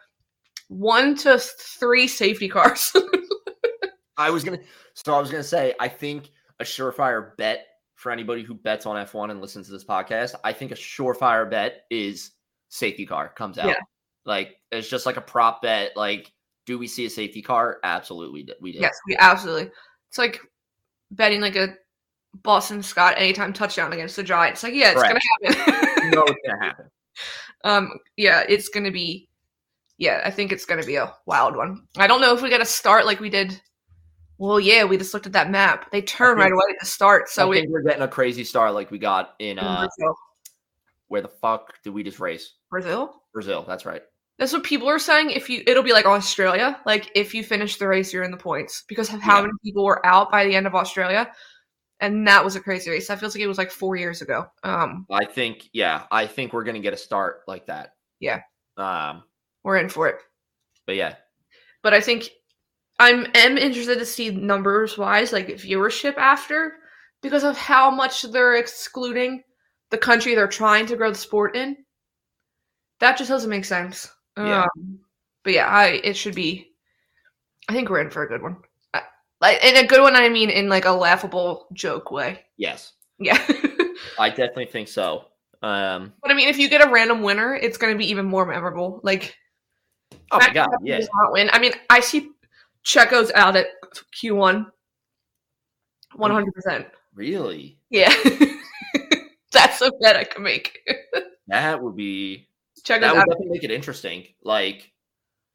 [0.68, 2.93] one to three safety cars.
[4.18, 4.59] I was gonna
[4.93, 7.65] so I was gonna say I think a surefire bet
[7.95, 11.49] for anybody who bets on F1 and listens to this podcast, I think a surefire
[11.49, 12.31] bet is
[12.69, 13.68] safety car comes out.
[13.68, 13.80] Yeah.
[14.26, 15.95] Like it's just like a prop bet.
[15.95, 16.31] Like,
[16.65, 17.80] do we see a safety car?
[17.84, 18.80] Absolutely, we do.
[18.80, 19.72] yes, we absolutely.
[20.10, 20.39] It's like
[21.11, 21.76] betting like a
[22.43, 24.64] Boston Scott anytime touchdown against the Giants.
[24.64, 25.19] Like, yeah, it's Correct.
[25.41, 26.03] going to happen.
[26.06, 26.85] You know it's gonna happen.
[27.64, 29.30] Um, yeah, it's gonna be.
[29.99, 31.85] Yeah, I think it's gonna be a wild one.
[31.98, 33.61] I don't know if we got to start like we did.
[34.39, 35.91] Well, yeah, we just looked at that map.
[35.91, 37.68] They turn think- right away to start, so we.
[37.68, 40.15] we're getting a crazy start like we got in uh Brazil.
[41.10, 42.53] where the fuck did we just race?
[42.72, 43.22] Brazil.
[43.34, 43.64] Brazil.
[43.68, 44.02] That's right.
[44.41, 45.30] That's what people are saying.
[45.30, 46.80] If you, it'll be like Australia.
[46.84, 49.41] Like if you finish the race, you're in the points because of how Yeah.
[49.43, 51.31] many people were out by the end of Australia,
[51.99, 53.07] and that was a crazy race.
[53.07, 54.47] That feels like it was like four years ago.
[54.63, 57.91] Um, I think yeah, I think we're gonna get a start like that.
[58.19, 58.41] Yeah.
[58.77, 59.26] Um.
[59.63, 60.15] we're in for it.
[60.88, 61.18] But yeah,
[61.84, 62.31] but I think
[62.97, 66.77] I'm am interested to see numbers wise, like viewership after,
[67.22, 69.43] because of how much they're excluding
[69.91, 71.77] the country they're trying to grow the sport in.
[73.01, 74.09] That just doesn't make sense.
[74.38, 74.64] Yeah.
[74.64, 74.99] Um,
[75.44, 76.68] but yeah, I it should be.
[77.70, 78.58] I think we're in for a good one.
[78.94, 79.03] I-
[79.40, 82.41] Like in a good one, I mean in like a laughable joke way.
[82.58, 83.38] yes, Yeah.
[84.20, 85.26] I definitely think so.
[85.64, 86.14] Um.
[86.22, 88.45] but I mean, if you get a random winner, it's going to be even more
[88.45, 88.99] memorable.
[89.03, 89.36] Like
[90.32, 90.99] Oh my god, yeah.
[90.99, 91.49] not win.
[91.53, 92.32] I mean, I see
[92.84, 93.68] Checo's out at
[94.12, 94.72] Q one,
[96.16, 96.88] one hundred percent.
[97.14, 97.78] Really?
[97.90, 98.14] Yeah,
[99.52, 100.80] that's a bet I can make.
[101.48, 102.48] That would be
[102.84, 103.28] Checo's that would out.
[103.30, 104.26] definitely make it interesting.
[104.44, 104.91] Like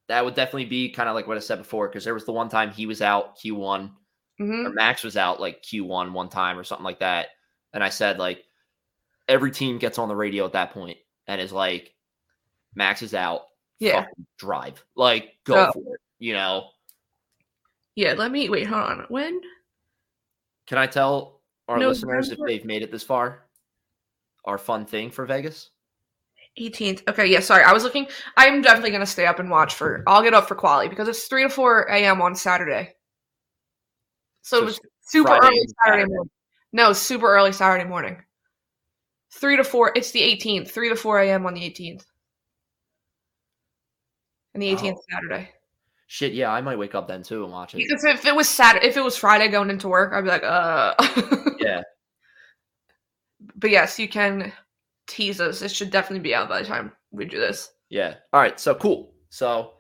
[0.09, 2.33] that would definitely be kind of like what I said before, because there was the
[2.33, 3.93] one time he was out Q one
[4.41, 4.67] Mhm.
[4.67, 7.29] or Max was out like Q one one time or something like that,
[7.73, 8.45] and I said like
[9.29, 11.95] every team gets on the radio at that point and is like,
[12.75, 13.47] Max is out,
[13.81, 14.07] Yeah,
[14.39, 15.73] drive, like go Go.
[15.73, 16.69] for it, you know.
[17.97, 18.13] yeah.
[18.13, 18.67] Let me wait.
[18.67, 19.07] Hold on.
[19.09, 19.41] When?
[20.67, 23.49] Can I tell our No, listeners if they've made it this far?
[24.45, 25.71] Our fun thing for Vegas.
[26.61, 27.07] 18th.
[27.09, 27.65] Okay, yeah, sorry.
[27.65, 28.07] I was looking.
[28.37, 30.03] I'm definitely going to stay up and watch for.
[30.07, 32.23] I'll get up for quali because it's 3 to 4 a.m.
[32.23, 32.95] on Saturday.
[34.43, 36.07] So, So it was super Friday early Saturday Saturday.
[36.07, 36.31] morning.
[36.73, 38.23] No, super early Saturday morning.
[39.35, 39.93] 3 to 4.
[39.97, 40.71] It's the 18th.
[40.71, 41.47] 3 to 4 a.m.
[41.47, 42.05] on the 18th.
[44.55, 45.03] And the 18th Oh.
[45.11, 45.51] Saturday.
[46.09, 47.79] Shit, yeah, I might wake up then too and watch it.
[47.79, 50.45] Because if it was Saturday, if it was Friday going into work, I'd be like,
[50.45, 50.95] uh.
[51.59, 51.83] Yeah,
[53.57, 54.53] but yes, you can
[55.07, 55.63] tease us.
[55.63, 57.71] It should definitely be out by the time we do this.
[57.89, 58.15] yeah.
[58.33, 59.15] All right, so cool.
[59.31, 59.75] So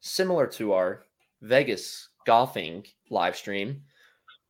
[0.00, 1.04] similar to our
[1.42, 3.82] Vegas golfing live stream,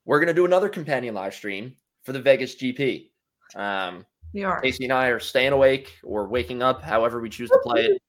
[0.04, 3.10] we're gonna do another companion live stream for the Vegas GP.
[3.54, 4.60] Um, We are.
[4.60, 8.02] Casey and I are staying awake or waking up, however we choose to play it.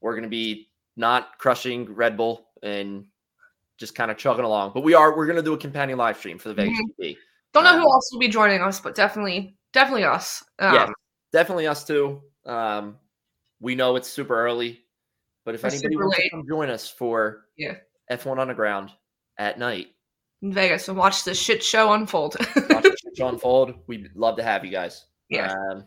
[0.00, 3.06] We're gonna be not crushing Red Bull and
[3.78, 5.16] just kind of chugging along, but we are.
[5.16, 7.16] We're gonna do a companion live stream for the Vegas GP.
[7.52, 10.42] Don't know who Um, else will be joining us, but definitely, definitely us.
[10.58, 10.86] Um, yeah,
[11.32, 12.22] definitely us too.
[12.44, 12.96] Um,
[13.60, 14.80] we know it's super early,
[15.44, 16.24] but if anybody wants late.
[16.24, 17.74] to come join us for Yeah.
[18.10, 18.90] F1 Underground
[19.38, 19.88] at night,
[20.42, 22.36] in Vegas and watch this shit show unfold.
[22.38, 23.74] watch the shit show unfold.
[23.86, 25.06] We'd love to have you guys.
[25.30, 25.52] Yeah.
[25.52, 25.84] Um,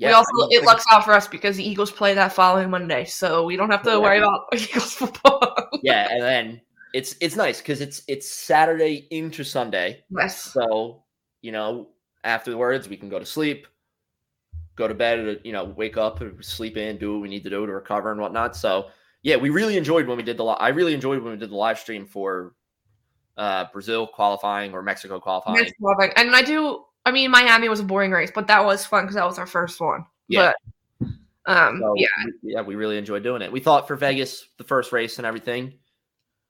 [0.00, 2.68] we I also mean, it lucks out for us because the Eagles play that following
[2.68, 3.98] Monday, so we don't have to Yeah.
[3.98, 5.68] worry about Eagles football.
[5.84, 6.60] yeah, and then
[6.92, 10.40] it's it's nice because it's it's Saturday into Sunday, yes.
[10.52, 11.04] so
[11.42, 11.90] you know
[12.24, 13.66] afterwards we can go to sleep,
[14.76, 17.64] go to bed, you know, wake up, sleep in, do what we need to do
[17.66, 18.56] to recover and whatnot.
[18.56, 18.86] So
[19.22, 20.44] yeah, we really enjoyed when we did the.
[20.44, 22.54] I really enjoyed when we did the live stream for
[23.36, 25.64] uh Brazil qualifying or Mexico qualifying.
[25.80, 26.12] Topic.
[26.16, 26.84] And I do.
[27.06, 29.46] I mean, Miami was a boring race, but that was fun because that was our
[29.46, 30.06] first one.
[30.28, 30.52] Yeah.
[31.00, 31.08] But
[31.46, 32.06] um, So, yeah,
[32.42, 33.52] we- yeah, we really enjoyed doing it.
[33.52, 35.74] We thought for Vegas, the first race and everything,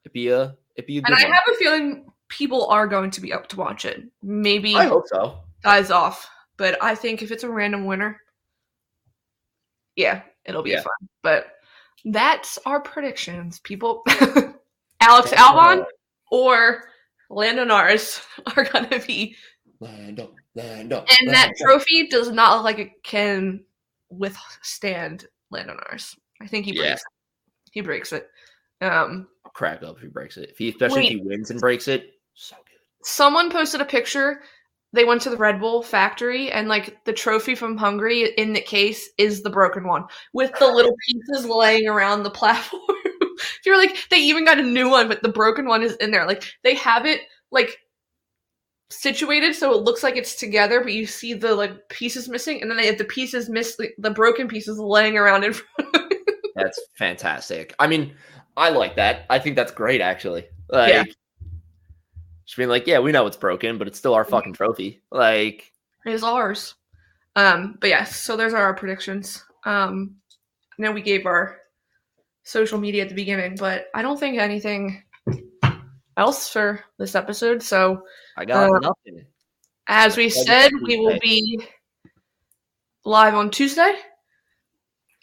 [0.04, 1.32] it'd be a it'd be a and I one.
[1.32, 4.02] have a feeling people are going to be up to watch it.
[4.22, 5.40] Maybe I hope so.
[5.64, 8.20] Dies off, but I think if it's a random winner,
[9.96, 10.82] yeah, it'll be Yeah.
[10.82, 11.08] fun.
[11.22, 11.46] But
[12.04, 14.02] that's our predictions, people.
[15.00, 15.84] Alex Albon
[16.30, 16.84] or
[17.30, 18.20] Lando Norris
[18.56, 19.36] are gonna be
[19.80, 21.04] Lando, Lando.
[21.20, 23.64] and that trophy does not look like it can
[24.10, 26.16] withstand Lando Norris.
[26.40, 26.82] I think he Yeah.
[26.82, 27.06] breaks it.
[27.72, 28.28] He breaks it.
[28.80, 30.50] Um I'll crack up if he breaks it.
[30.50, 33.06] If he, especially if he wins and breaks it, so good.
[33.06, 34.42] someone posted a picture.
[34.94, 38.60] They went to the Red Bull factory and like the trophy from Hungary in the
[38.60, 42.82] case is the broken one with the little pieces laying around the platform.
[43.64, 46.26] You're like they even got a new one, but the broken one is in there.
[46.26, 47.78] Like they have it like
[48.90, 52.70] situated so it looks like it's together, but you see the like pieces missing, and
[52.70, 55.96] then they have the pieces miss the broken pieces laying around in front.
[55.96, 56.02] Of
[56.54, 57.74] That's fantastic.
[57.78, 58.14] I mean,
[58.56, 59.26] I like that.
[59.28, 60.46] I think that's great, actually.
[60.68, 61.04] Like, Yeah.
[62.44, 65.02] Just being like, yeah, we know it's broken, but it's still our fucking trophy.
[65.10, 65.72] Like,
[66.04, 66.74] it is ours.
[67.36, 69.44] Um, but yes, so there's our predictions.
[69.64, 70.16] Um,
[70.78, 71.58] I know we gave our
[72.42, 75.02] social media at the beginning, but I don't think anything
[76.16, 77.62] else for this episode.
[77.62, 78.02] So
[78.36, 79.26] I got Uh, nothing.
[79.88, 81.66] as we said, we will be
[83.04, 83.94] live on Tuesday.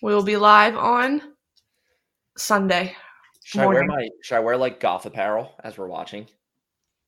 [0.02, 1.22] We will be live on
[2.38, 2.95] Sunday.
[3.43, 4.07] Should I wear my?
[4.23, 6.27] Should I wear like goth apparel as we're watching?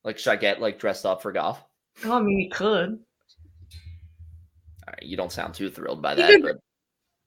[0.04, 1.62] Like, should I get like dressed up for golf?
[2.04, 2.98] Oh, I mean, you could.
[4.86, 6.42] All right, you don't sound too thrilled by that, could-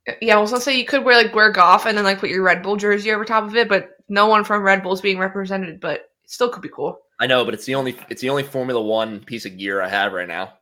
[0.05, 2.19] but Yeah, I was gonna say you could wear like wear golf and then like
[2.19, 4.93] put your Red Bull jersey over top of it, but no one from Red Bull
[4.93, 5.79] is being represented.
[5.79, 6.99] But it still could be cool.
[7.19, 9.89] I know, but it's the only it's the only Formula One piece of gear I
[9.89, 10.53] have right now.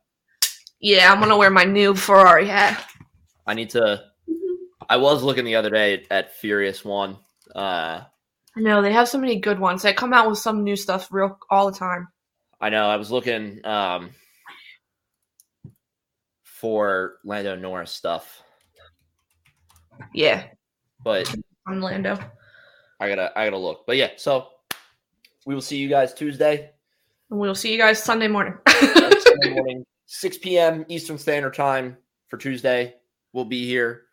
[0.80, 2.84] Yeah, I'm gonna wear my new Ferrari hat.
[3.46, 4.02] I need to.
[4.88, 7.18] I was looking the other day at, at Furious One.
[7.54, 8.02] Uh,
[8.56, 9.82] I know they have so many good ones.
[9.82, 12.08] They come out with some new stuff real all the time.
[12.58, 12.88] I know.
[12.88, 14.10] I was looking um,
[16.42, 18.42] for Lando Norris stuff,
[20.14, 20.44] Yeah,
[21.04, 21.32] but
[21.66, 22.18] on Lando.
[22.98, 23.84] I gotta I gotta look.
[23.86, 24.48] But yeah, so
[25.44, 26.70] we will see you guys Tuesday,
[27.30, 28.54] And we'll see you guys Sunday morning.
[28.68, 30.86] Sunday morning, 6 p.m.
[30.88, 32.94] Eastern Standard Time for Tuesday.
[33.34, 34.04] We'll be here.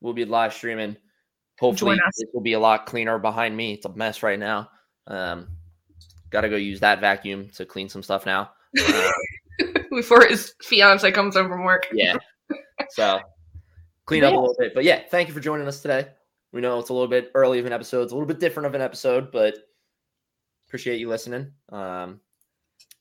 [0.00, 0.96] We'll be live streaming.
[1.60, 3.74] Hopefully, it will be a lot cleaner behind me.
[3.74, 4.70] It's a mess right now.
[5.06, 5.48] Um,
[6.30, 8.50] Got to go use that vacuum to clean some stuff now.
[8.80, 9.10] Uh,
[9.90, 11.88] Before his fiance comes home from work.
[11.92, 12.16] yeah.
[12.90, 13.20] So
[14.06, 14.72] clean up a little bit.
[14.74, 16.08] But yeah, thank you for joining us today.
[16.52, 18.02] We know it's a little bit early of an episode.
[18.02, 19.56] It's a little bit different of an episode, but
[20.68, 21.52] appreciate you listening.
[21.70, 22.20] Um,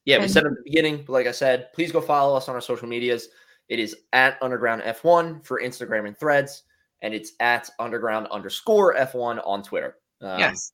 [0.06, 2.56] yeah, we said at the beginning, but like I said, please go follow us on
[2.56, 3.30] our social medias.
[3.68, 6.64] It is at Underground F1 for Instagram and threads,
[7.02, 9.98] and it's at Underground underscore F1 on Twitter.
[10.22, 10.74] Um, yes.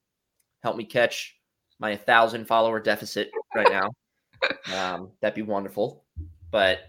[0.63, 1.35] help me catch
[1.79, 3.89] my 1,000 follower deficit right now.
[4.75, 6.03] um, that'd be wonderful.
[6.51, 6.79] But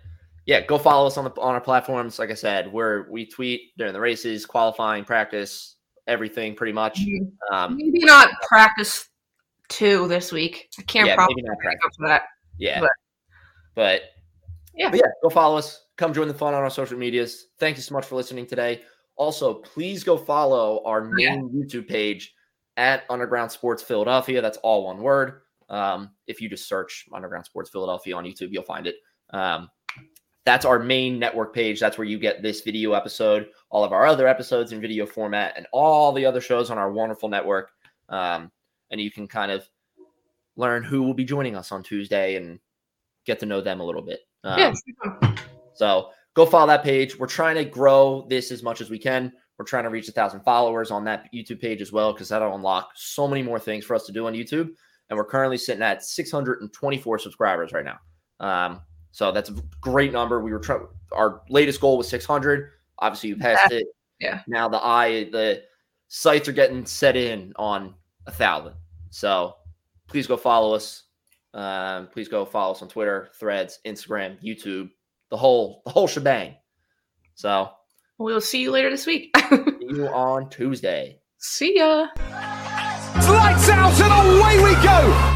[0.47, 2.19] yeah, go follow us on the on our platforms.
[2.19, 5.77] Like I said, where we tweet during the races, qualifying, practice,
[6.07, 7.01] everything pretty much.
[7.53, 9.09] Um, Maybe not practice
[9.69, 10.69] two this week.
[10.79, 11.97] I can't yeah, probably not practice.
[11.97, 12.23] for that.
[12.59, 12.91] Yeah, But-
[13.75, 14.03] but
[14.75, 14.91] Yeah.
[14.91, 15.85] but yeah, go follow us.
[15.97, 17.47] Come join the fun on our social medias.
[17.59, 18.83] Thank you so much for listening today.
[19.17, 21.37] Also, please go follow our Yeah.
[21.37, 22.35] main YouTube page
[22.77, 24.41] at Underground Sports Philadelphia.
[24.43, 25.43] That's all one word.
[25.69, 28.97] Um, if you just search Underground Sports Philadelphia on YouTube, you'll find it.
[29.31, 29.71] Um,
[30.45, 31.81] that's our main network page.
[31.81, 35.55] That's where you get this video episode, all of our other episodes in video format,
[35.57, 37.73] and all the other shows on our wonderful network.
[38.09, 38.53] Um,
[38.91, 39.69] and you can kind of
[40.57, 42.61] learn who will be joining us on Tuesday and
[43.25, 44.21] get to know them a little bit.
[44.45, 44.73] Um, yeah.
[45.75, 47.19] so go follow that page.
[47.19, 49.33] We're trying to grow this as much as we can.
[49.59, 52.55] We're trying to reach a thousand followers on that YouTube page as well, because that'll
[52.55, 54.69] unlock so many more things for us to do on YouTube.
[55.09, 57.99] And we're currently sitting at 624 subscribers right now.
[58.39, 58.83] Um,
[59.13, 60.43] so that's a great number.
[60.43, 60.87] We were trying.
[61.11, 62.71] Our latest goal was 600.
[62.99, 63.87] Obviously, you passed it.
[64.19, 64.41] Yeah.
[64.47, 65.63] Now the eye, the
[66.09, 67.93] sites are getting set in on
[68.27, 68.73] a thousand.
[69.11, 69.57] So
[70.09, 71.03] please go follow us.
[71.53, 74.89] Um, please go follow us on Twitter, Threads, Instagram, YouTube,
[75.31, 76.57] the whole the whole shebang.
[77.35, 77.71] So
[78.19, 79.37] We'll see you later this week.
[79.51, 81.21] see you on Tuesday.
[81.39, 82.09] see ya.
[83.29, 85.36] Lights out and away we go.